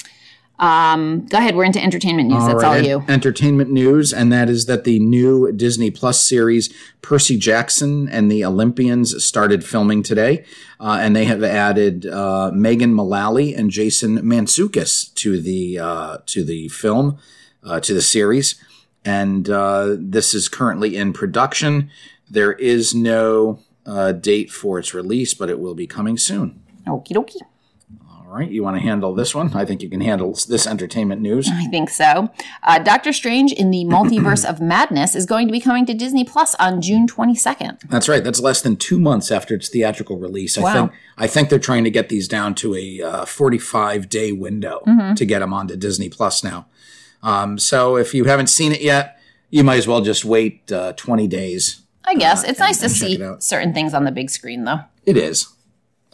Um, 0.60 1.26
go 1.26 1.40
ahead. 1.40 1.56
We're 1.56 1.64
into 1.64 1.82
entertainment 1.82 2.30
news. 2.30 2.46
That's 2.46 2.64
all 2.64 2.80
you. 2.80 3.04
entertainment 3.08 3.72
news, 3.72 4.14
and 4.14 4.32
that 4.32 4.50
is 4.50 4.68
that 4.68 4.84
the 4.84 5.00
new 5.00 5.52
Disney 5.52 5.90
Plus 5.90 6.28
series 6.28 6.74
Percy 7.02 7.38
Jackson 7.38 8.08
and 8.08 8.32
the 8.32 8.46
Olympians 8.46 9.24
started 9.26 9.66
filming 9.66 10.04
today, 10.04 10.46
uh, 10.80 11.00
and 11.02 11.16
they 11.16 11.26
have 11.26 11.44
added 11.44 12.06
uh, 12.06 12.52
Megan 12.54 12.94
Mullally 12.94 13.56
and 13.56 13.72
Jason 13.72 14.20
Mantzoukas 14.20 15.14
to 15.16 15.42
the 15.42 15.80
uh, 15.80 16.18
to 16.28 16.44
the 16.44 16.68
film 16.70 17.18
uh, 17.64 17.80
to 17.80 17.94
the 17.94 18.02
series, 18.02 18.56
and 19.04 19.50
uh, 19.50 19.96
this 19.98 20.36
is 20.36 20.48
currently 20.48 20.96
in 20.96 21.14
production. 21.14 21.90
There 22.30 22.54
is 22.54 22.94
no 22.94 23.60
uh, 23.88 24.12
date 24.12 24.52
for 24.52 24.78
its 24.78 24.94
release, 24.94 25.34
but 25.34 25.50
it 25.50 25.60
will 25.60 25.76
be 25.76 25.88
coming 25.88 26.18
soon. 26.18 26.62
Okie 26.88 27.14
dokie. 27.14 27.42
Right, 28.34 28.50
you 28.50 28.64
want 28.64 28.76
to 28.78 28.82
handle 28.82 29.14
this 29.14 29.36
one? 29.36 29.54
I 29.54 29.64
think 29.64 29.84
you 29.84 29.90
can 29.92 30.02
handle 30.02 30.34
this 30.50 30.66
entertainment 30.66 31.22
news. 31.22 31.48
I 31.52 31.68
think 31.68 31.88
so. 31.92 32.32
Uh, 32.64 32.80
Doctor 32.80 33.14
Strange 33.14 33.52
in 33.52 33.70
the 33.70 33.86
Multiverse 33.86 34.44
of 34.44 34.60
Madness 34.60 35.14
is 35.14 35.28
going 35.28 35.46
to 35.48 35.52
be 35.52 35.60
coming 35.60 35.86
to 35.86 35.94
Disney 35.94 36.24
Plus 36.26 36.56
on 36.56 36.82
June 36.82 37.06
22nd. 37.08 37.82
That's 37.92 38.10
right. 38.10 38.24
That's 38.24 38.40
less 38.40 38.64
than 38.64 38.76
two 38.76 39.00
months 39.00 39.30
after 39.30 39.54
its 39.54 39.70
theatrical 39.70 40.18
release. 40.18 40.58
I 40.58 40.62
Wow. 40.64 40.74
think 40.74 40.92
I 41.16 41.28
think 41.28 41.50
they're 41.50 41.60
trying 41.60 41.84
to 41.84 41.92
get 41.92 42.10
these 42.10 42.28
down 42.28 42.56
to 42.56 42.74
a 42.74 43.02
uh, 43.04 43.26
45 43.26 44.10
day 44.10 44.32
window 44.32 44.82
Mm-hmm. 44.88 45.14
to 45.14 45.26
get 45.28 45.40
them 45.42 45.54
onto 45.54 45.76
Disney 45.76 46.10
Plus 46.10 46.44
now. 46.44 46.66
Um, 47.22 47.60
so 47.60 47.98
if 47.98 48.16
you 48.16 48.24
haven't 48.24 48.48
seen 48.48 48.72
it 48.72 48.82
yet, 48.82 49.20
you 49.52 49.64
might 49.64 49.78
as 49.78 49.88
well 49.88 50.02
just 50.02 50.26
wait 50.26 50.72
uh, 50.72 50.94
20 50.94 51.28
days. 51.28 51.84
I 52.04 52.16
guess 52.16 52.44
it's 52.44 52.58
nice 52.58 52.80
to 52.80 52.86
and 52.86 52.92
see 52.92 53.24
certain 53.38 53.76
things 53.76 53.94
on 53.94 54.06
the 54.06 54.12
big 54.12 54.32
screen, 54.32 54.64
though. 54.64 54.80
It 55.06 55.18
is. 55.18 55.50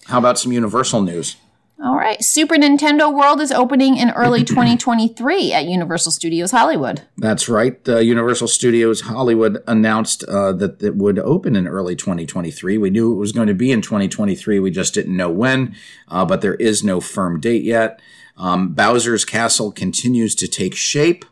How 0.07 0.17
about 0.17 0.37
some 0.37 0.51
Universal 0.51 1.03
news? 1.03 1.37
All 1.81 1.95
right. 1.95 2.21
Super 2.21 2.55
Nintendo 2.55 3.13
World 3.13 3.39
is 3.39 3.53
opening 3.53 3.95
in 3.95 4.09
early 4.11 4.43
2023 4.45 5.53
at 5.53 5.65
Universal 5.65 6.11
Studios 6.11 6.51
Hollywood. 6.51 7.03
That's 7.17 7.47
right. 7.47 7.77
Uh, 7.87 7.99
Universal 7.99 8.49
Studios 8.49 9.01
Hollywood 9.01 9.63
announced 9.65 10.25
uh, 10.25 10.51
that 10.53 10.83
it 10.83 10.97
would 10.97 11.19
open 11.19 11.55
in 11.55 11.67
early 11.67 11.95
2023. 11.95 12.77
We 12.77 12.89
knew 12.89 13.13
it 13.13 13.17
was 13.17 13.31
going 13.31 13.47
to 13.47 13.53
be 13.53 13.71
in 13.71 13.81
2023. 13.81 14.59
We 14.59 14.71
just 14.71 14.93
didn't 14.93 15.15
know 15.15 15.29
when, 15.29 15.73
uh, 16.09 16.25
but 16.25 16.41
there 16.41 16.55
is 16.55 16.83
no 16.83 16.99
firm 16.99 17.39
date 17.39 17.63
yet. 17.63 18.01
Um, 18.35 18.73
Bowser's 18.73 19.23
Castle 19.23 19.71
continues 19.71 20.35
to 20.35 20.47
take 20.47 20.75
shape, 20.75 21.23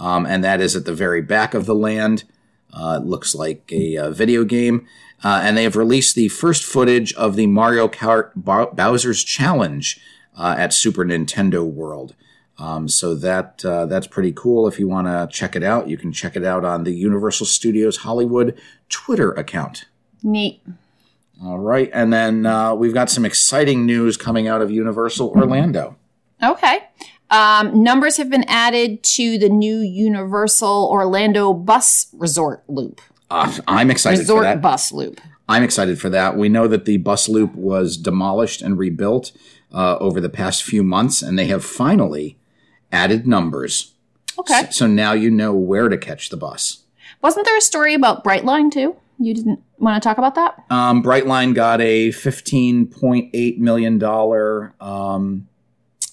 um, 0.00 0.26
and 0.26 0.42
that 0.42 0.60
is 0.60 0.74
at 0.74 0.86
the 0.86 0.94
very 0.94 1.22
back 1.22 1.54
of 1.54 1.66
the 1.66 1.74
land. 1.74 2.24
Uh, 2.72 2.98
it 3.00 3.06
looks 3.06 3.34
like 3.34 3.70
a, 3.72 3.96
uh 3.96 4.10
video 4.10 4.44
game. 4.44 4.86
Uh, 5.24 5.40
and 5.42 5.56
they 5.56 5.62
have 5.62 5.74
released 5.74 6.14
the 6.14 6.28
first 6.28 6.62
footage 6.62 7.14
of 7.14 7.34
the 7.34 7.46
Mario 7.46 7.88
Kart 7.88 8.30
Bow- 8.36 8.70
Bowser's 8.72 9.24
Challenge 9.24 9.98
uh, 10.36 10.54
at 10.58 10.74
Super 10.74 11.04
Nintendo 11.04 11.64
World. 11.64 12.14
Um, 12.58 12.88
so 12.88 13.14
that 13.16 13.64
uh, 13.64 13.86
that's 13.86 14.06
pretty 14.06 14.32
cool. 14.32 14.68
If 14.68 14.78
you 14.78 14.86
want 14.86 15.08
to 15.08 15.26
check 15.34 15.56
it 15.56 15.64
out, 15.64 15.88
you 15.88 15.96
can 15.96 16.12
check 16.12 16.36
it 16.36 16.44
out 16.44 16.64
on 16.64 16.84
the 16.84 16.92
Universal 16.92 17.46
Studios 17.46 17.98
Hollywood 17.98 18.56
Twitter 18.88 19.32
account. 19.32 19.86
Neat. 20.22 20.62
All 21.42 21.58
right, 21.58 21.90
and 21.92 22.12
then 22.12 22.46
uh, 22.46 22.74
we've 22.74 22.94
got 22.94 23.10
some 23.10 23.24
exciting 23.24 23.84
news 23.86 24.16
coming 24.16 24.46
out 24.46 24.62
of 24.62 24.70
Universal 24.70 25.30
Orlando. 25.30 25.96
Okay. 26.42 26.78
Um, 27.30 27.82
numbers 27.82 28.18
have 28.18 28.30
been 28.30 28.44
added 28.46 29.02
to 29.02 29.38
the 29.38 29.48
new 29.48 29.78
Universal 29.78 30.88
Orlando 30.90 31.52
bus 31.52 32.06
resort 32.12 32.62
loop. 32.68 33.00
Uh, 33.34 33.52
I'm 33.66 33.90
excited 33.90 34.26
for 34.26 34.40
that. 34.40 34.56
Resort 34.56 34.60
bus 34.62 34.92
loop. 34.92 35.20
I'm 35.48 35.62
excited 35.62 36.00
for 36.00 36.08
that. 36.10 36.36
We 36.36 36.48
know 36.48 36.68
that 36.68 36.84
the 36.84 36.96
bus 36.98 37.28
loop 37.28 37.54
was 37.54 37.96
demolished 37.96 38.62
and 38.62 38.78
rebuilt 38.78 39.32
uh, 39.72 39.98
over 39.98 40.20
the 40.20 40.28
past 40.28 40.62
few 40.62 40.82
months, 40.82 41.20
and 41.20 41.38
they 41.38 41.46
have 41.46 41.64
finally 41.64 42.38
added 42.92 43.26
numbers. 43.26 43.92
Okay. 44.38 44.68
So 44.70 44.86
now 44.86 45.12
you 45.12 45.30
know 45.30 45.52
where 45.52 45.88
to 45.88 45.98
catch 45.98 46.30
the 46.30 46.36
bus. 46.36 46.84
Wasn't 47.22 47.44
there 47.44 47.56
a 47.56 47.60
story 47.60 47.94
about 47.94 48.24
Brightline 48.24 48.70
too? 48.70 48.96
You 49.18 49.34
didn't 49.34 49.62
want 49.78 50.02
to 50.02 50.06
talk 50.06 50.18
about 50.18 50.34
that? 50.34 50.64
Um, 50.70 51.02
Brightline 51.02 51.54
got 51.54 51.80
a 51.80 52.08
$15.8 52.10 53.58
million 53.58 54.02
um, 54.80 55.48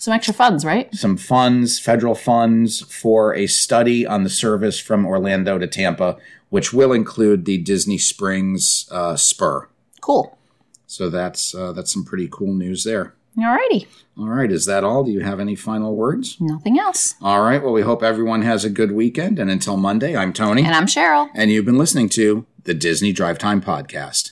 Some 0.01 0.15
extra 0.15 0.33
funds, 0.33 0.65
right? 0.65 0.91
some 0.95 1.15
funds, 1.15 1.77
federal 1.77 2.15
funds, 2.15 2.81
for 2.81 3.35
a 3.35 3.45
study 3.45 4.03
on 4.03 4.23
the 4.23 4.31
service 4.31 4.79
from 4.79 5.05
Orlando 5.05 5.59
to 5.59 5.67
Tampa, 5.67 6.17
which 6.49 6.73
will 6.73 6.91
include 6.91 7.45
the 7.45 7.59
Disney 7.59 7.99
Springs 7.99 8.89
uh, 8.89 9.15
spur. 9.15 9.67
Cool. 10.01 10.39
So 10.87 11.11
that's 11.11 11.53
uh, 11.53 11.71
that's 11.73 11.93
some 11.93 12.03
pretty 12.03 12.27
cool 12.31 12.51
news 12.53 12.83
there. 12.83 13.13
Alrighty. 13.37 13.85
All 14.17 14.27
right, 14.29 14.51
is 14.51 14.65
that 14.65 14.83
all? 14.83 15.03
Do 15.03 15.11
you 15.11 15.19
have 15.21 15.39
any 15.39 15.55
final 15.55 15.95
words? 15.95 16.35
Nothing 16.39 16.79
else. 16.79 17.13
All 17.21 17.41
right, 17.43 17.61
well, 17.61 17.71
we 17.71 17.83
hope 17.83 18.01
everyone 18.01 18.41
has 18.41 18.65
a 18.65 18.69
good 18.71 18.91
weekend. 18.93 19.37
And 19.37 19.51
until 19.51 19.77
Monday, 19.77 20.17
I'm 20.17 20.33
Tony, 20.33 20.63
And 20.65 20.73
I'm 20.73 20.87
Cheryl. 20.87 21.29
and 21.35 21.51
you've 21.51 21.63
been 21.65 21.77
listening 21.77 22.09
to 22.09 22.45
the 22.63 22.73
Disney 22.73 23.13
Drive 23.13 23.37
Time 23.37 23.61
Podcast. 23.61 24.31